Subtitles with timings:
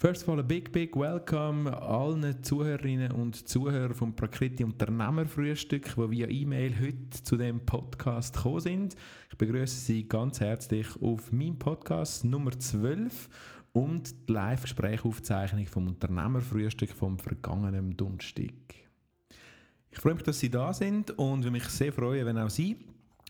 [0.00, 6.10] First of all, a big, big welcome allen Zuhörerinnen und Zuhörern vom Prakriti Unternehmerfrühstück, die
[6.10, 8.96] via E-Mail heute zu dem Podcast gekommen sind.
[9.28, 13.28] Ich begrüße Sie ganz herzlich auf meinem Podcast Nummer 12
[13.72, 18.54] und die Live-Gesprächaufzeichnung vom Unternehmerfrühstück vom vergangenen Donnerstag.
[19.90, 22.76] Ich freue mich, dass Sie da sind und würde mich sehr freuen, wenn auch Sie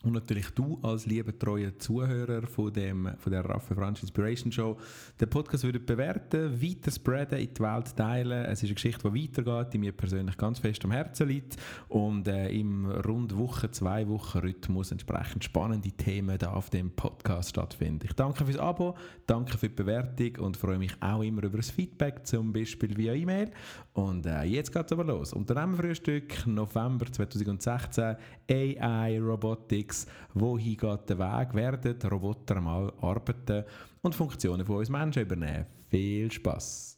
[0.03, 4.77] und natürlich du als lieber treuer Zuhörer von, dem, von der Raffe Franch Inspiration Show
[5.19, 8.45] den Podcast würdet bewerten, weiter spreaden, in die Welt teilen.
[8.45, 11.57] Es ist eine Geschichte, die weitergeht, die mir persönlich ganz fest am Herzen liegt
[11.89, 17.49] und äh, im rund Woche, zwei Wochen Rhythmus entsprechend spannende Themen da auf dem Podcast
[17.49, 18.05] stattfinden.
[18.05, 18.95] Ich danke fürs Abo,
[19.27, 23.13] danke für die Bewertung und freue mich auch immer über das Feedback, zum Beispiel via
[23.13, 23.51] E-Mail.
[23.93, 25.33] Und äh, jetzt geht es aber los.
[25.33, 28.15] Unternehmerfrühstück, November 2016,
[28.49, 33.65] AI, Robotik, Robotics, wohin geht der Weg, werden Roboter mal arbeiten
[34.01, 35.65] und Funktionen von uns Menschen übernehmen.
[35.89, 36.97] Viel Spaß!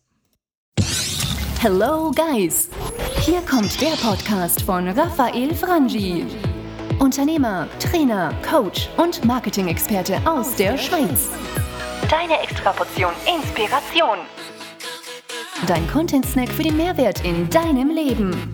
[1.60, 2.70] Hello Guys!
[3.20, 6.26] Hier kommt der Podcast von Raphael Frangi.
[7.00, 11.30] Unternehmer, Trainer, Coach und Marketing-Experte aus der Schweiz.
[12.10, 14.18] Deine Extraportion Inspiration.
[15.68, 18.54] Dein Content-Snack für den Mehrwert in deinem Leben.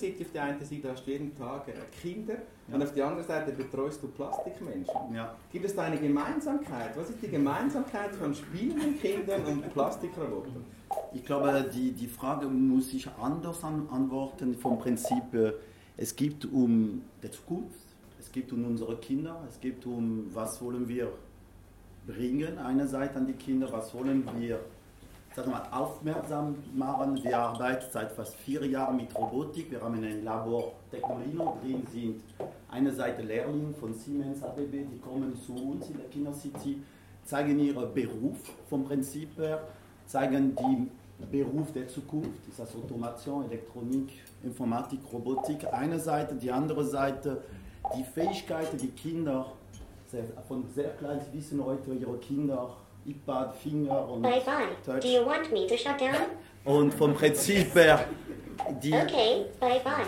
[0.00, 1.66] Kinderseite auf der einen Seite hast du jeden Tag
[2.00, 2.34] Kinder
[2.68, 2.74] ja.
[2.74, 5.14] und auf der anderen Seite betreust du Plastikmenschen.
[5.14, 5.34] Ja.
[5.52, 6.96] Gibt es da eine Gemeinsamkeit?
[6.96, 10.64] Was ist die Gemeinsamkeit von spielenden Kindern und Plastikrobotern?
[11.12, 14.54] Ich glaube, die, die Frage muss ich anders an, antworten.
[14.54, 15.52] Vom Prinzip, äh,
[15.96, 17.78] es geht um die Zukunft,
[18.18, 21.12] es geht um unsere Kinder, es geht um, was wollen wir
[22.06, 24.60] bringen, einerseits an die Kinder, was wollen wir
[25.34, 27.22] sagen wir, aufmerksam machen.
[27.22, 29.70] Wir arbeiten seit fast vier Jahren mit Robotik.
[29.70, 31.58] Wir haben ein Labor Technolino.
[31.62, 32.22] Drin sind
[32.68, 36.82] eine Seite Lehrlinge von Siemens ABB, die kommen zu uns in der Kindercity,
[37.24, 39.60] zeigen ihren Beruf vom Prinzip her,
[40.06, 40.90] zeigen den
[41.30, 42.48] Beruf der Zukunft.
[42.48, 44.10] Ist das Automation, Elektronik,
[44.42, 45.72] Informatik, Robotik?
[45.72, 47.42] Eine Seite, die andere Seite,
[47.96, 49.46] die Fähigkeiten, die Kinder
[50.48, 54.76] von sehr klein wissen heute ihre Kinder iPad, Finger und Bye bye.
[54.84, 55.00] Touch.
[55.00, 56.14] Do you want me to shut down?
[56.64, 58.04] Und vom Prinzip her
[58.82, 58.94] die.
[58.94, 60.06] Okay, bye bye.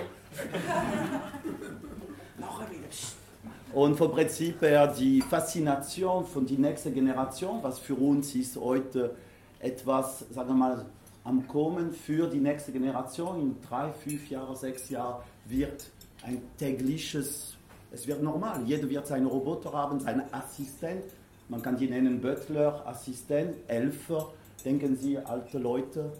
[3.72, 9.14] Und vom Prinzip her die Faszination von der nächsten Generation, was für uns ist heute
[9.60, 10.86] etwas, sagen wir mal,
[11.24, 13.40] am Kommen für die nächste Generation.
[13.40, 15.90] In drei, fünf Jahren, sechs Jahren wird
[16.22, 17.56] ein tägliches,
[17.90, 18.62] es wird normal.
[18.66, 21.04] Jeder wird seinen Roboter haben, seinen Assistent,
[21.52, 24.32] man kann die nennen Butler, Assistent, Helfer.
[24.64, 26.12] Denken Sie, alte Leute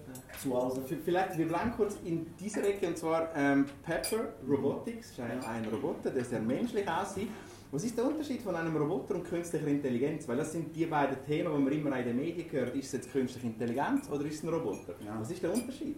[0.43, 0.83] zu Hause.
[1.05, 6.11] Vielleicht, wir bleiben kurz in dieser Ecke und zwar ähm, Pepper Robotics, ist ein, Roboter,
[6.11, 7.29] der sehr menschlich aussieht.
[7.71, 10.29] Was ist der Unterschied von einem Roboter und künstlicher Intelligenz?
[10.29, 12.75] Weil das sind die beiden Themen, die man immer in den Medien hört.
[12.75, 14.95] Ist es jetzt künstliche Intelligenz oder ist es ein Roboter?
[15.03, 15.19] Ja.
[15.19, 15.97] Was ist der Unterschied?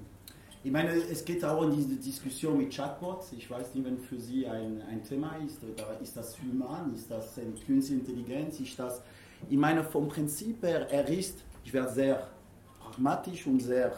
[0.63, 3.33] Ich meine, es geht auch in diese Diskussion mit Chatbots.
[3.33, 5.59] Ich weiß nicht, wenn für Sie ein, ein Thema ist.
[5.63, 6.95] Oder ist das human?
[6.95, 8.61] Ist das eine künstliche Intelligenz?
[8.61, 9.03] Ist das
[9.49, 12.29] ich meine, vom Prinzip her, er ist, ich werde sehr
[12.81, 13.93] pragmatisch und sehr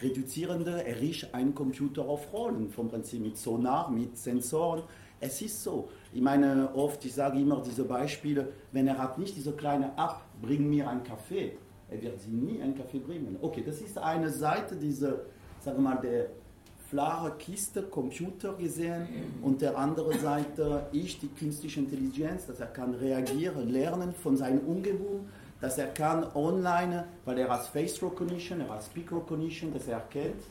[0.00, 4.82] reduzierende, er ist ein Computer auf Rollen, vom Prinzip mit Sonar, mit Sensoren.
[5.20, 5.88] Es ist so.
[6.12, 10.20] Ich meine, oft, ich sage immer diese Beispiele, wenn er hat nicht diese kleine App,
[10.40, 11.56] bring mir einen Kaffee,
[11.90, 13.36] er wird sie nie einen Kaffee bringen.
[13.40, 15.20] Okay, das ist eine Seite dieser,
[15.60, 16.26] sagen wir mal, der
[16.90, 19.08] flache Kiste, Computer gesehen
[19.42, 24.66] und der andere Seite ist die künstliche Intelligenz, dass er kann reagieren, lernen von seiner
[24.66, 25.28] Umgebung,
[25.60, 29.94] dass er kann online, weil er hat Face Recognition, er hat Speak Recognition, dass er
[29.94, 30.42] erkennt,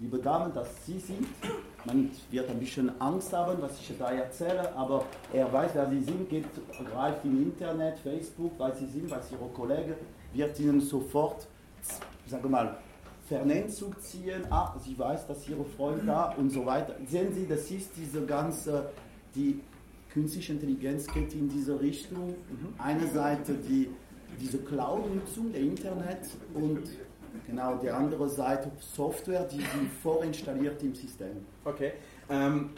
[0.00, 1.26] liebe Damen, dass Sie sind.
[1.84, 6.02] Man wird ein bisschen Angst haben, was ich da erzähle, aber er weiß, wer Sie
[6.02, 6.44] sind, geht,
[6.92, 9.94] greift im Internet, Facebook, weil Sie sind, weiß Ihre Kollegen,
[10.34, 11.46] wird Ihnen sofort,
[12.26, 12.76] sage mal,
[13.30, 16.96] Vernehmung ziehen, ah, sie weiß, dass ihre Freunde da und so weiter.
[17.06, 18.90] Sehen Sie, das ist diese ganze,
[19.36, 19.60] die
[20.12, 22.30] künstliche Intelligenz geht in diese Richtung.
[22.30, 22.74] Mhm.
[22.78, 23.88] Eine Seite die,
[24.40, 26.22] diese Cloud-Nutzung der Internet
[26.54, 26.82] und
[27.46, 31.46] genau die andere Seite Software, die sie vorinstalliert im System.
[31.64, 31.92] Okay.
[32.28, 32.70] Ähm,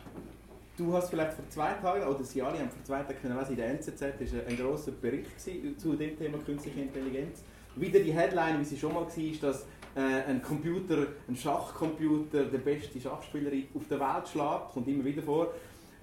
[0.76, 3.52] du hast vielleicht vor zwei Tagen, oder Sie alle haben vor zwei Tagen können lesen,
[3.52, 7.42] in der NZZ ist ein grosser Bericht zu dem Thema künstliche Intelligenz.
[7.74, 12.44] Wieder die Headline, wie sie schon mal war, ist, dass äh, ein Computer, ein Schachcomputer,
[12.44, 15.48] der beste Schachspieler auf der Welt schlägt, kommt immer wieder vor.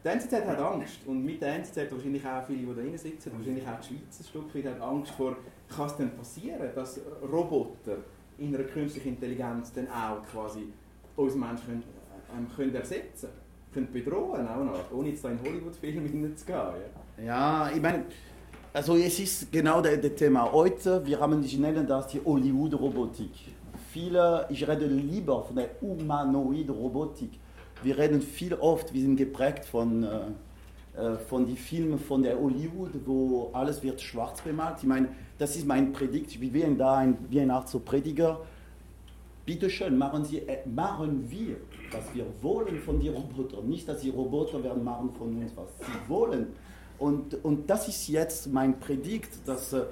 [0.03, 3.31] Die NZZ hat Angst und mit der NZZ wahrscheinlich auch viele, die da drin sitzen,
[3.35, 5.35] wahrscheinlich auch die Schweiz ein Stück weit, hat Angst vor,
[5.67, 7.97] kann es denn passieren, dass Roboter
[8.37, 10.69] in einer künstlichen Intelligenz dann auch quasi
[11.17, 11.83] uns Menschen können,
[12.37, 13.29] ähm, können ersetzen
[13.73, 16.57] können, bedrohen auch noch, ohne jetzt da in Hollywood-Film hineinzugehen.
[17.17, 17.23] Ja.
[17.23, 18.05] ja, ich meine,
[18.71, 20.51] also es ist genau das Thema.
[20.51, 23.58] Heute, wir haben, ich nenne das die Hollywood-Robotik.
[23.91, 27.31] Viele, ich rede lieber von der Humanoid-Robotik
[27.83, 32.39] wir reden viel oft, wir sind geprägt von, äh, äh, von den Filmen von der
[32.39, 34.77] Hollywood, wo alles wird schwarz bemalt.
[34.79, 38.41] Ich meine, das ist mein Predikt, ich bin da ein, wie eine Art so Prediger.
[39.45, 41.57] Bitte schön, machen, Sie, äh, machen wir,
[41.91, 43.67] was wir wollen von den Robotern.
[43.67, 46.47] Nicht, dass die Roboter werden machen von uns, was sie wollen.
[46.99, 49.85] Und, und das ist jetzt mein Predikt, dass äh,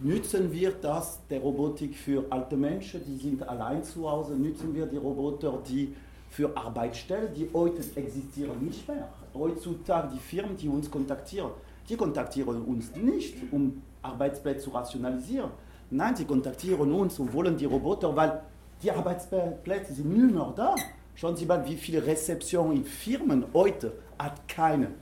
[0.00, 4.86] nützen wir das der Robotik für alte Menschen, die sind allein zu Hause, nützen wir
[4.86, 5.94] die Roboter, die
[6.30, 9.08] für Arbeitsstellen, die heute existieren nicht mehr.
[9.34, 11.50] Heutzutage die Firmen, die uns kontaktieren,
[11.88, 15.50] die kontaktieren uns nicht, um Arbeitsplätze zu rationalisieren.
[15.90, 18.40] Nein, sie kontaktieren uns und wollen die Roboter, weil
[18.82, 20.74] die Arbeitsplätze sind nicht mehr da.
[21.16, 24.92] Schauen Sie mal, wie viele Rezeptionen in Firmen heute hat keine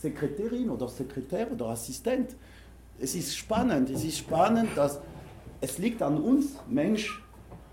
[0.00, 2.36] Sekretärin oder Sekretär oder Assistent.
[2.98, 5.00] Es ist spannend, es ist spannend, dass
[5.60, 7.22] es liegt an uns, Mensch,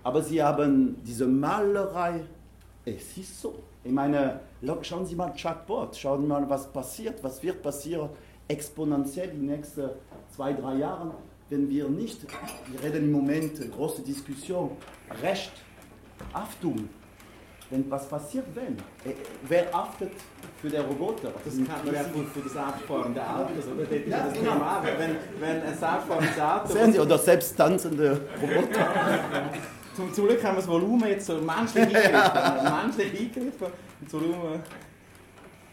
[0.02, 2.20] aber sie haben diese Malerei.
[2.84, 3.54] Es ist so.
[3.82, 4.40] Ich meine,
[4.82, 8.10] schauen Sie mal Chatbot, schauen Sie mal, was passiert, was wird passieren?
[8.48, 9.88] Exponentiell den nächsten
[10.34, 11.12] zwei, drei Jahren,
[11.48, 12.26] wenn wir nicht,
[12.70, 14.72] wir reden im Moment, große Diskussion,
[15.22, 15.52] Recht,
[16.34, 16.88] Haftung.
[17.74, 18.74] Wenn, was passiert, wenn?
[19.10, 19.16] Äh,
[19.48, 20.12] wer haftet
[20.62, 21.32] für den Roboter?
[21.44, 23.84] Das kann man ja für das selbstfahrende Autos, oder?
[23.84, 24.60] Das ja, das genau.
[24.96, 26.72] wenn, wenn ein selbstfahrendes Auto...
[26.72, 28.86] Sehen Sie, oder selbst tanzende Roboter.
[29.96, 32.82] Zum, Glück haben wir das Volumen jetzt so menschlich eingegriffen.
[32.82, 33.66] menschlich eingegriffen.
[34.02, 34.62] Das Volumen.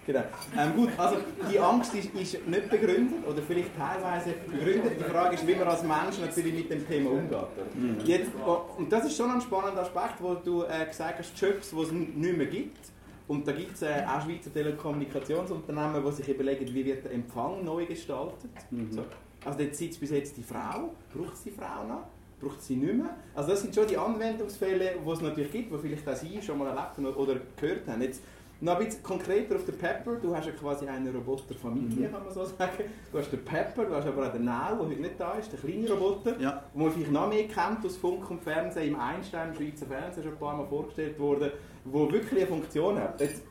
[0.05, 0.23] Genau.
[0.57, 1.17] Ähm, gut, also
[1.51, 4.93] die Angst ist, ist, nicht begründet oder vielleicht teilweise begründet.
[4.99, 7.75] Die Frage ist, wie man als Mensch natürlich mit dem Thema umgeht.
[7.75, 7.97] Mhm.
[8.05, 8.31] Jetzt,
[8.77, 11.91] und das ist schon ein spannender Aspekt, wo du äh, gesagt hast, Jobs, die es
[11.91, 12.79] nicht mehr gibt.
[13.27, 17.63] Und da gibt es äh, auch Schweizer Telekommunikationsunternehmen, die sich überlegen, wie wird der Empfang
[17.63, 18.51] neu gestaltet.
[18.71, 18.91] Mhm.
[18.91, 19.05] So.
[19.45, 20.93] Also dort sitzt bis jetzt die Frau.
[21.13, 22.07] Braucht es die Frau noch?
[22.41, 23.15] braucht sie nicht mehr.
[23.35, 26.57] Also das sind schon die Anwendungsfälle, die es natürlich gibt, die vielleicht auch Sie schon
[26.57, 28.01] mal erlebt oder gehört haben.
[28.01, 28.23] Jetzt
[28.61, 30.15] noch ein bisschen konkreter auf den Pepper.
[30.15, 32.11] Du hast ja quasi eine Roboterfamilie, mhm.
[32.11, 32.83] kann man so sagen.
[33.11, 35.51] Du hast den Pepper, du hast aber auch den Now, der heute nicht da ist,
[35.51, 36.63] der kleine Roboter, ja.
[36.73, 40.23] wo man vielleicht noch mehr kennt aus Funk und Fernsehen, im Einstein, im Schweizer Fernsehen
[40.23, 41.53] schon ein paar Mal vorgestellt wurde,
[41.85, 43.19] wo wirklich eine Funktion hat.
[43.19, 43.41] Jetzt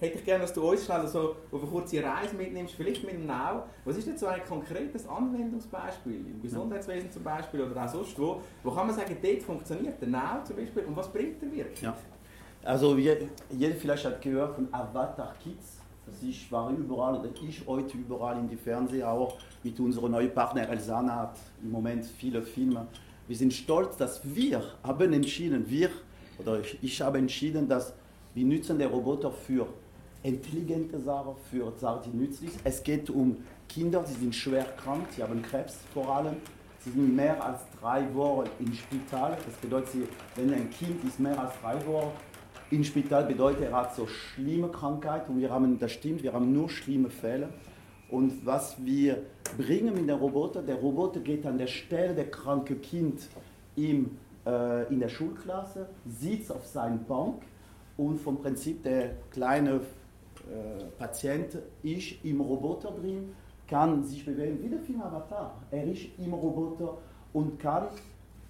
[0.00, 3.14] hätte ich gerne, dass du uns schnell so auf eine kurze Reise mitnimmst, vielleicht mit
[3.14, 3.64] dem Now.
[3.84, 8.40] Was ist denn so ein konkretes Anwendungsbeispiel, im Gesundheitswesen zum Beispiel oder auch sonst wo,
[8.62, 11.82] wo kann man sagen, dort funktioniert der Now zum Beispiel und was bringt er wirklich?
[11.82, 11.94] Ja.
[12.64, 13.26] Also jeder
[13.78, 15.78] vielleicht hat gehört von Avatar Kids.
[16.06, 20.32] Das ich war überall oder ich heute überall in die Fernsehen auch mit unserem neuen
[20.32, 22.86] Partner Elsana hat im Moment viele Filme.
[23.28, 25.90] Wir sind stolz, dass wir haben entschieden, wir
[26.38, 27.94] oder ich, ich habe entschieden, dass
[28.34, 29.66] wir nutzen den Roboter für
[30.22, 32.62] intelligente Sache für Sachen, die nützlich sind.
[32.64, 33.36] Es geht um
[33.68, 36.36] Kinder, die sind schwer krank, sie haben Krebs vor allem.
[36.80, 39.38] Sie sind mehr als drei Wochen im Spital.
[39.44, 42.12] Das bedeutet, wenn ein Kind ist mehr als drei Wochen
[42.74, 46.52] im Spital, bedeutet er hat so schlimme Krankheit und wir haben, das stimmt, wir haben
[46.52, 47.48] nur schlimme Fälle.
[48.10, 49.22] Und was wir
[49.56, 53.28] bringen mit dem Roboter, der Roboter geht an der Stelle der kranke Kind
[53.76, 57.42] im, äh, in der Schulklasse, sitzt auf seiner Bank
[57.96, 63.34] und vom Prinzip der kleine äh, Patient ist im Roboter drin,
[63.66, 65.54] kann sich bewegen wie der Film Avatar.
[65.70, 66.98] Er ist im Roboter
[67.32, 67.88] und kann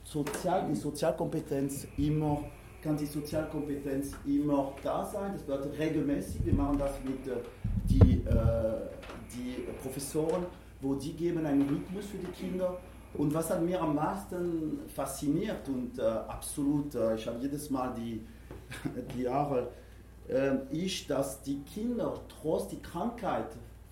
[0.02, 2.44] sozial, die Sozialkompetenz immer
[2.84, 5.32] kann die Sozialkompetenz immer da sein.
[5.32, 6.44] Das bedeutet regelmäßig.
[6.44, 7.40] Wir machen das mit äh,
[7.88, 8.88] die, äh,
[9.34, 10.44] die Professoren,
[10.82, 12.76] wo die geben einen Rhythmus für die Kinder.
[13.14, 17.94] Und was hat mir am meisten fasziniert und äh, absolut, äh, ich habe jedes Mal
[17.94, 18.20] die,
[19.16, 19.70] die Jahre
[20.70, 23.48] ist, dass die Kinder trotz die Krankheit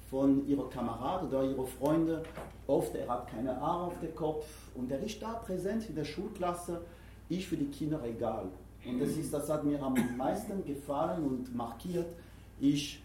[0.09, 2.23] von ihren Kameraden oder ihren Freunden,
[2.67, 6.07] oft er hat keine Haare auf dem Kopf und er ist da präsent in der
[6.07, 6.81] Schulklasse,
[7.29, 8.47] ist für die Kinder egal.
[8.85, 12.15] Und das, ist, das hat mir am meisten gefallen und markiert,
[12.61, 12.99] ist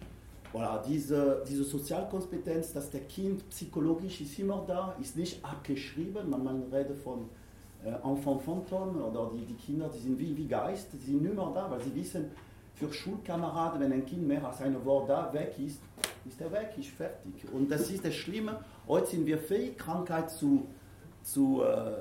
[0.53, 6.43] voilà, diese, diese Sozialkompetenz, dass der Kind psychologisch ist immer da, ist nicht abgeschrieben, man,
[6.43, 7.29] man redet von
[7.85, 11.33] äh, Enfant Fantôme oder die, die Kinder, die sind wie, wie Geist, die sind mehr
[11.33, 12.31] da, weil sie wissen,
[12.77, 15.81] für Schulkameraden, wenn ein Kind mehr als eine Woche da weg ist,
[16.25, 17.33] ist er weg, ist fertig.
[17.51, 18.59] Und das ist das Schlimme.
[18.87, 20.67] Heute sind wir fähig, Krankheit zu,
[21.23, 21.93] zu äh,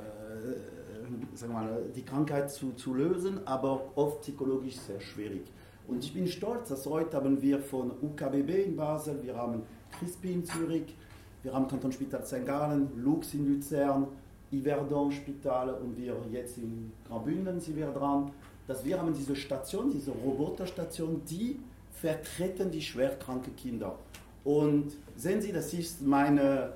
[1.35, 5.43] sagen wir mal, die Krankheit zu, zu lösen, aber oft psychologisch sehr schwierig.
[5.89, 9.63] Und ich bin stolz, dass heute haben wir von UKBB in Basel, wir haben
[9.99, 10.95] CRISPI in Zürich,
[11.43, 12.45] wir haben Kantonspital St.
[12.45, 14.09] Gallen, Lux in Luzern,
[14.53, 18.31] Yverdon Spital und wir jetzt in Graubünden sind wir dran,
[18.67, 21.59] dass wir haben diese Station, diese Roboterstation, die
[21.93, 23.97] vertreten die schwerkranke Kinder.
[24.45, 26.73] Und sehen Sie, das ist meine,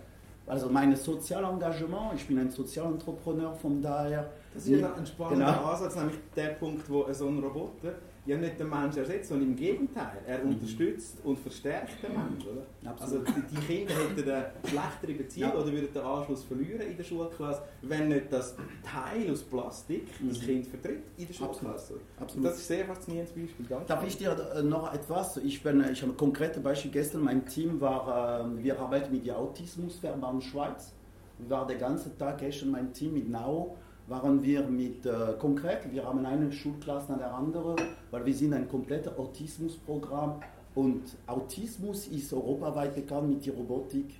[0.51, 2.15] also mein Sozialengagement.
[2.17, 4.31] Ich bin ein Sozialentrepreneur, von daher.
[4.53, 5.71] Das ist ja ein spannender genau.
[5.71, 7.95] Ansatz, nämlich der Punkt, wo so ein Roboter
[8.27, 10.19] ja nicht den Menschen ersetzt, sondern im Gegenteil.
[10.27, 10.53] Er mhm.
[10.53, 12.59] unterstützt und verstärkt den Menschen.
[12.99, 15.57] Also die, die, Kinder hätten eine schlechtere Beziehung ja.
[15.57, 20.29] oder würden den Anschluss verlieren in der Schulklasse, wenn nicht das Teil aus Plastik mhm.
[20.29, 21.95] das Kind vertritt in der Schulklasse.
[22.19, 22.47] Absolut.
[22.47, 23.67] Das ist ein sehr faszinierendes Beispiel.
[23.69, 23.87] Danke.
[23.87, 25.39] Darf ich dir äh, noch etwas?
[25.39, 26.91] Ich, bin, ich habe ein konkretes Beispiel.
[26.91, 30.93] Gestern mein Team war, ähm, wir arbeiten mit der Autismusverband Schweiz.
[31.39, 33.77] Wir waren den ganzen Tag gestern mein Team mit NAO
[34.11, 37.77] waren wir mit äh, konkret, wir haben eine Schulklasse nach der anderen,
[38.11, 40.41] weil wir sind ein komplettes Autismusprogramm
[40.75, 44.11] und Autismus ist europaweit bekannt mit der Robotik.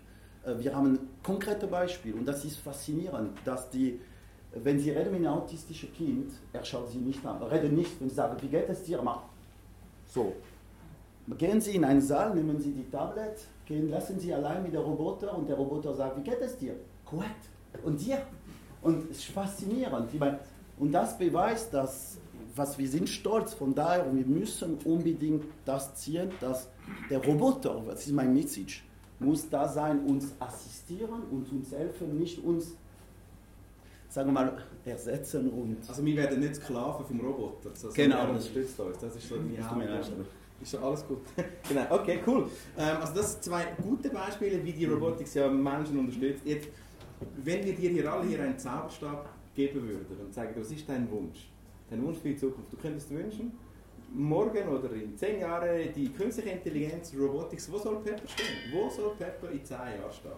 [0.45, 3.99] Äh, wir haben konkrete Beispiele und das ist faszinierend, dass die,
[4.55, 8.09] wenn Sie reden mit einem autistischen Kind, er schaut Sie nicht an, reden nicht, Sie
[8.09, 9.23] sagen, wie geht es dir, mach
[10.07, 10.35] so.
[11.37, 14.83] Gehen Sie in einen Saal, nehmen Sie die Tablet, gehen, lassen Sie allein mit dem
[14.83, 16.75] Roboter und der Roboter sagt, wie geht es dir?
[17.05, 17.25] Gut.
[17.85, 18.19] Und dir?
[18.83, 20.09] Und es ist faszinierend.
[20.79, 22.19] Und das beweist, dass
[22.57, 26.69] was wir sind stolz von daher und wir müssen unbedingt das ziehen, dass
[27.09, 28.85] der Roboter, das ist mein Message,
[29.19, 32.75] muss da sein, uns assistieren und uns helfen, nicht uns,
[34.09, 35.77] sagen wir mal, ersetzen und...
[35.89, 38.33] Also wir werden nicht Sklaven vom Roboter, also genau.
[38.33, 39.57] das stützt uns, das ist so die.
[40.63, 41.21] Ist schon alles gut.
[41.69, 42.47] genau, okay, cool.
[42.77, 46.43] Ähm, also das sind zwei gute Beispiele, wie die Robotik ja Menschen unterstützt.
[46.45, 46.69] Jetzt
[47.37, 51.11] wenn wir dir hier alle hier einen Zauberstab geben würden und sagen, was ist dein
[51.11, 51.51] Wunsch?
[51.89, 52.73] Dein Wunsch für die Zukunft.
[52.73, 53.53] Du könntest wünschen,
[54.13, 58.73] morgen oder in zehn Jahren die künstliche Intelligenz, Robotics, wo soll Pepper stehen?
[58.73, 60.33] Wo soll Pepper in zehn Jahren stehen?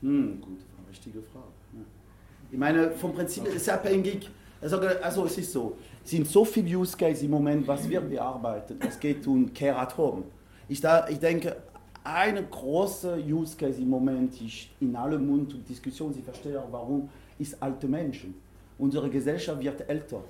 [0.00, 1.46] Hm, gute Frage, richtige Frage.
[2.50, 4.28] Ich meine, vom Prinzip ist es abhängig,
[4.60, 8.00] also, also es ist so, es sind so viele Use Cases im Moment, was wir
[8.00, 8.78] bearbeiten.
[8.86, 10.24] Es geht um Care at Home.
[10.68, 11.56] Ich, da, ich denke,
[12.04, 16.70] eine große Use Case im Moment ist in allem Mund und Diskussion, Sie verstehen auch
[16.70, 18.34] warum, ist alte Menschen.
[18.78, 20.22] Unsere Gesellschaft wird älter.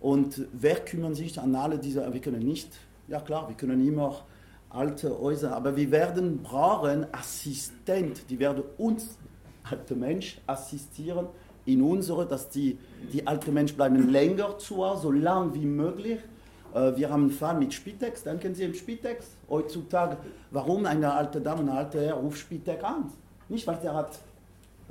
[0.00, 2.68] Und wer kümmert sich an alle diese, wir können nicht,
[3.08, 4.22] ja klar, wir können immer
[4.68, 9.16] alte äußern, aber wir werden brauchen Assistent, die werden uns,
[9.62, 11.28] alte Menschen, assistieren
[11.64, 12.76] in unsere, dass die,
[13.12, 16.18] die alte Menschen bleiben länger zu Hause, so lang wie möglich
[16.74, 20.16] wir haben einen Fall mit Spitex, denken Sie im Spitex heutzutage,
[20.50, 23.12] warum eine alte Dame, ein alter Herr ruft Spitex an?
[23.48, 24.18] Nicht, weil er hat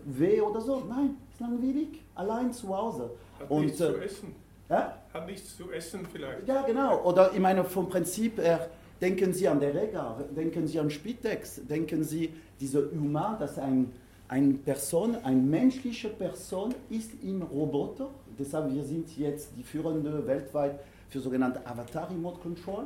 [0.05, 3.09] weh oder so, nein, ist langweilig, allein zu Hause.
[3.39, 4.35] Hat Und, nichts äh, zu essen.
[4.69, 4.97] Ja?
[5.13, 6.47] Hat nichts zu essen vielleicht.
[6.47, 7.01] Ja, genau.
[7.03, 8.69] Oder ich meine, vom Prinzip her,
[9.01, 13.91] denken Sie an der Rega, denken Sie an Spitex, denken Sie, diese Human, dass ein,
[14.27, 18.09] eine Person, eine menschliche Person ist im Roboter.
[18.39, 20.79] Deshalb, wir sind jetzt die führende weltweit
[21.13, 22.85] für sogenannte Avatar Remote Control,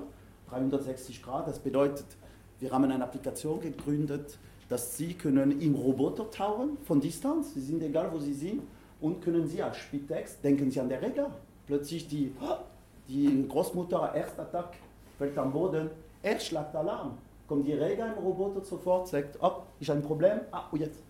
[0.50, 1.48] 360 Grad.
[1.48, 2.06] Das bedeutet,
[2.60, 7.82] wir haben eine Applikation gegründet, dass Sie können im Roboter tauchen von Distanz, Sie sind
[7.82, 8.64] egal, wo Sie sind,
[9.00, 11.32] und können Sie als Spitex, denken Sie an der Regler,
[11.68, 12.34] plötzlich die,
[13.08, 14.76] die Großmutter, Erstattack,
[15.18, 15.90] fällt am Boden,
[16.22, 17.18] er schlagt Alarm.
[17.48, 21.02] Kommt die Regler im Roboter sofort, sagt, oh, ist ein Problem, ah, und jetzt.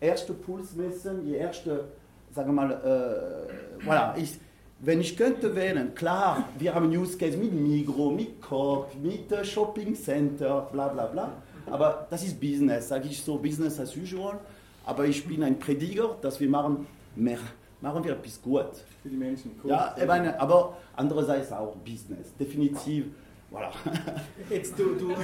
[0.00, 1.84] Erste Puls messen, die erste,
[2.32, 4.38] sagen wir mal, äh, voilà, ich,
[4.80, 9.44] wenn ich könnte wählen, klar, wir haben Use Case mit Migro, mit Coop, mit äh,
[9.44, 11.32] Shopping Center, bla bla bla.
[11.66, 14.38] Aber das ist Business, sage ich so, Business as usual.
[14.86, 17.38] Aber ich bin ein Prediger, dass wir machen mehr,
[17.80, 18.70] machen wir etwas gut.
[19.02, 19.70] Für die Menschen, cool.
[19.70, 23.06] Ja, ich meine, aber andererseits auch Business, definitiv.
[23.52, 23.70] Voilà.
[24.50, 25.14] Jetzt, du, du,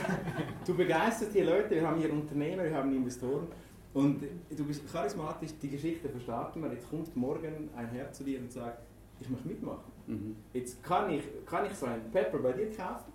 [0.67, 3.47] du begeisterst die Leute, wir haben hier Unternehmer, wir haben Investoren
[3.93, 6.73] und du bist charismatisch, die Geschichte verstanden wir.
[6.73, 8.79] Jetzt kommt morgen ein Herr zu dir und sagt,
[9.21, 9.93] ich möchte mitmachen.
[10.07, 10.37] Mhm.
[10.53, 13.13] Jetzt kann ich, kann ich so einen Pepper bei dir kaufen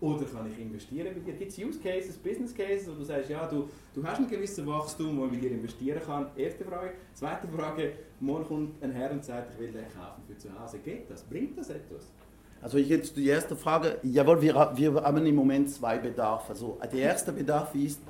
[0.00, 1.38] oder kann ich investieren bei dir?
[1.38, 4.64] Gibt es Use Cases, Business Cases, wo du sagst, ja, du, du hast ein gewisses
[4.66, 6.26] Wachstum, wo ich mit dir investieren kann?
[6.36, 6.92] Erste Frage.
[7.14, 10.78] Zweite Frage, morgen kommt ein Herr und sagt, ich will den kaufen für zu Hause.
[10.80, 11.22] Geht das?
[11.22, 12.12] Bringt das etwas?
[12.60, 16.52] Also ich jetzt die erste Frage, jawohl, wir, wir haben im Moment zwei Bedarfe.
[16.52, 18.00] Also der erste Bedarf ist,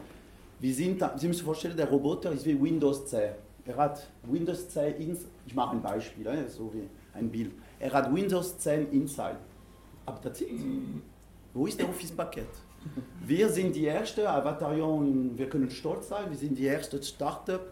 [0.59, 3.33] wir sind, Sie müssen sich vorstellen, der Roboter ist wie Windows 10.
[3.66, 7.52] Er hat Windows 10 ins, ich mache ein Beispiel, so wie ein Bild.
[7.78, 9.38] Er hat Windows 10 Inside.
[10.04, 10.50] Aber das ist
[11.52, 12.49] Wo ist der Office-Paket?
[13.25, 17.66] Wir sind die erste Avatarion, wir können stolz sein, wir sind die erste Startup,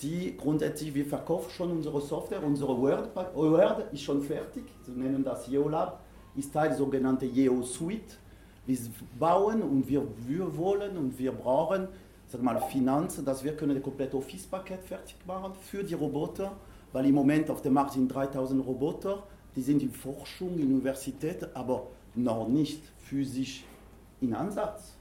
[0.00, 5.24] die grundsätzlich, wir verkaufen schon unsere Software, unsere Word, Word ist schon fertig, wir nennen
[5.24, 6.00] das YeoLab,
[6.36, 8.18] ist Teil der sogenannten Yeo Suite.
[8.64, 8.78] Wir
[9.18, 11.88] bauen und wir, wir wollen und wir brauchen
[12.32, 16.52] sag mal, Finanzen, dass wir können ein komplettes Office-Paket fertig machen für die Roboter,
[16.92, 19.22] weil im Moment auf dem Markt sind 3000 Roboter,
[19.56, 23.64] die sind in Forschung, in Universität, aber noch nicht physisch
[24.20, 24.94] in Ansatz.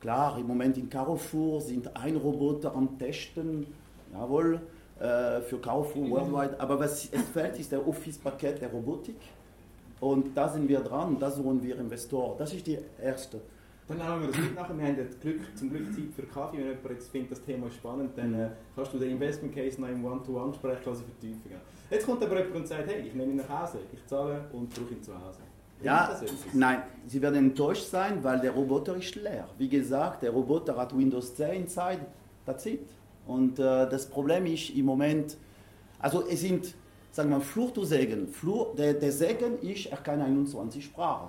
[0.00, 3.66] Klar, im Moment in Carrefour sind ein Roboter am Testen,
[4.12, 4.60] jawohl,
[5.00, 6.10] äh, für Carrefour mhm.
[6.10, 9.16] worldwide, aber was es fehlt, ist der Office-Paket der Robotik.
[10.00, 12.38] Und da sind wir dran, da suchen wir Investoren.
[12.38, 13.40] Das ist die erste.
[13.88, 14.78] Dann nehmen wir das mit nachher.
[14.78, 16.58] Wir haben Glück, zum Glück Zeit für Kaffee.
[16.58, 19.80] Wenn jemand jetzt findet, das Thema ist spannend, dann äh, kannst du den Investment Case
[19.80, 21.50] noch im One-to-One-Gespräch vertiefen.
[21.90, 24.68] Jetzt kommt aber jemand und sagt, hey, ich nehme ihn nach Hause, ich zahle und
[24.68, 25.38] brauche ihn zu Hause.
[25.82, 26.20] Ja,
[26.52, 29.48] nein, Sie werden enttäuscht sein, weil der Roboter ist leer.
[29.56, 32.00] Wie gesagt, der Roboter hat Windows 10 Zeit,
[32.44, 32.90] that's it.
[33.26, 35.36] Und äh, das Problem ist im Moment,
[36.00, 36.74] also es sind,
[37.12, 38.26] sagen wir, Fluch zu Segen.
[38.26, 41.28] Fluch, der, der Segen ist, er kann 21 Sprachen.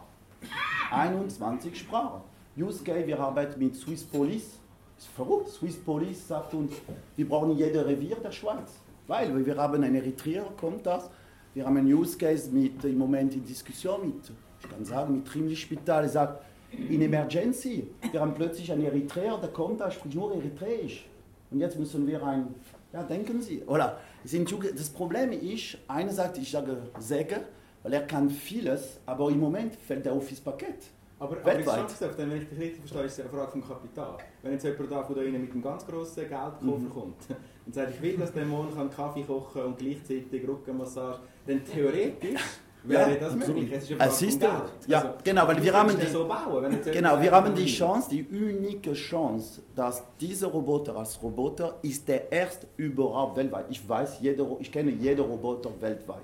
[0.91, 2.21] 21 Sprachen.
[2.58, 4.60] Use Case, wir arbeiten mit Swiss Police.
[4.96, 5.50] Das ist verrückt.
[5.50, 6.74] Swiss Police sagt uns,
[7.15, 8.74] wir brauchen jedes Revier der Schweiz.
[9.08, 11.10] Weil wir haben einen Eritreer, kommt das.
[11.53, 15.25] Wir haben einen Use Case mit, im Moment in Diskussion mit, ich kann sagen, mit
[15.25, 16.03] Trimli-Spital.
[16.03, 21.06] Er sagt, in Emergency, wir haben plötzlich einen Eritreer, der kommt da, spricht nur Eritreisch.
[21.50, 22.53] Und jetzt müssen wir ein,
[22.94, 24.00] ja, denken Sie, oder?
[24.24, 27.41] Das Problem ist, einerseits, ich sage Säge,
[27.82, 30.84] weil er kann vieles, aber im Moment fällt der Office-Paket.
[31.19, 34.17] Aber, aber ist es wenn ich dich richtig verstehe, ist es eine Frage vom Kapital.
[34.41, 36.89] Wenn jetzt jemand da von da mit einem ganz grossen Geldkoffer mhm.
[36.89, 37.17] kommt
[37.65, 42.41] und sagt, ich will, dass der Mann kann Kaffee kochen und gleichzeitig Rückenmassage, dann theoretisch
[42.83, 43.69] wäre das möglich.
[43.69, 44.41] Es ist, es ist
[44.88, 48.25] ja, also, genau, weil wir haben die, so bauen, genau, wir haben die Chance, die
[48.25, 53.65] unique Chance, dass dieser Roboter als Roboter ist der erste überhaupt weltweit.
[53.69, 56.21] Ich weiß, jeder, ich kenne jeden Roboter weltweit.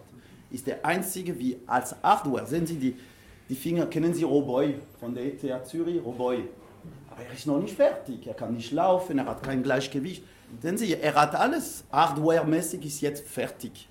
[0.52, 2.46] Ist der einzige wie als Hardware.
[2.46, 2.96] Sehen Sie die,
[3.50, 6.04] die Finger, kennen Sie Roboy von der ETH Zürich?
[6.04, 6.44] Roboy.
[7.10, 8.28] Aber er ist noch nicht fertig.
[8.28, 10.24] Er kann nicht laufen, er hat kein Gleichgewicht.
[10.62, 11.84] Sehen Sie, er hat alles.
[11.92, 13.88] Hardware-mäßig ist jetzt fertig.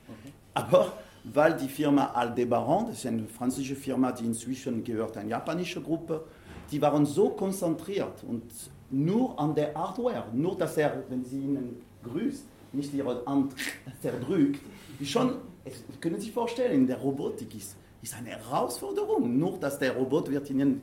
[0.55, 0.93] Aber
[1.25, 6.25] weil die Firma Aldebaran, das ist eine französische Firma, die inzwischen gehört eine japanische Gruppe,
[6.71, 8.45] die waren so konzentriert und
[8.91, 13.55] nur an der Hardware, nur dass er, wenn sie ihnen grüßt, nicht ihre Hand
[14.03, 14.61] zerdrückt,
[15.03, 15.37] schon,
[16.01, 20.31] können Sie sich vorstellen, in der Robotik ist, ist eine Herausforderung, nur dass der Robot
[20.31, 20.83] wird ihnen,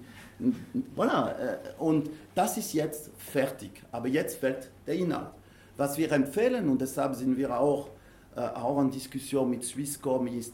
[0.96, 5.32] voilà, äh, und das ist jetzt fertig, aber jetzt fällt der Inhalt.
[5.78, 7.90] Was wir empfehlen, und deshalb sind wir auch
[8.36, 10.54] äh, auch in Diskussion mit Swisscom ist,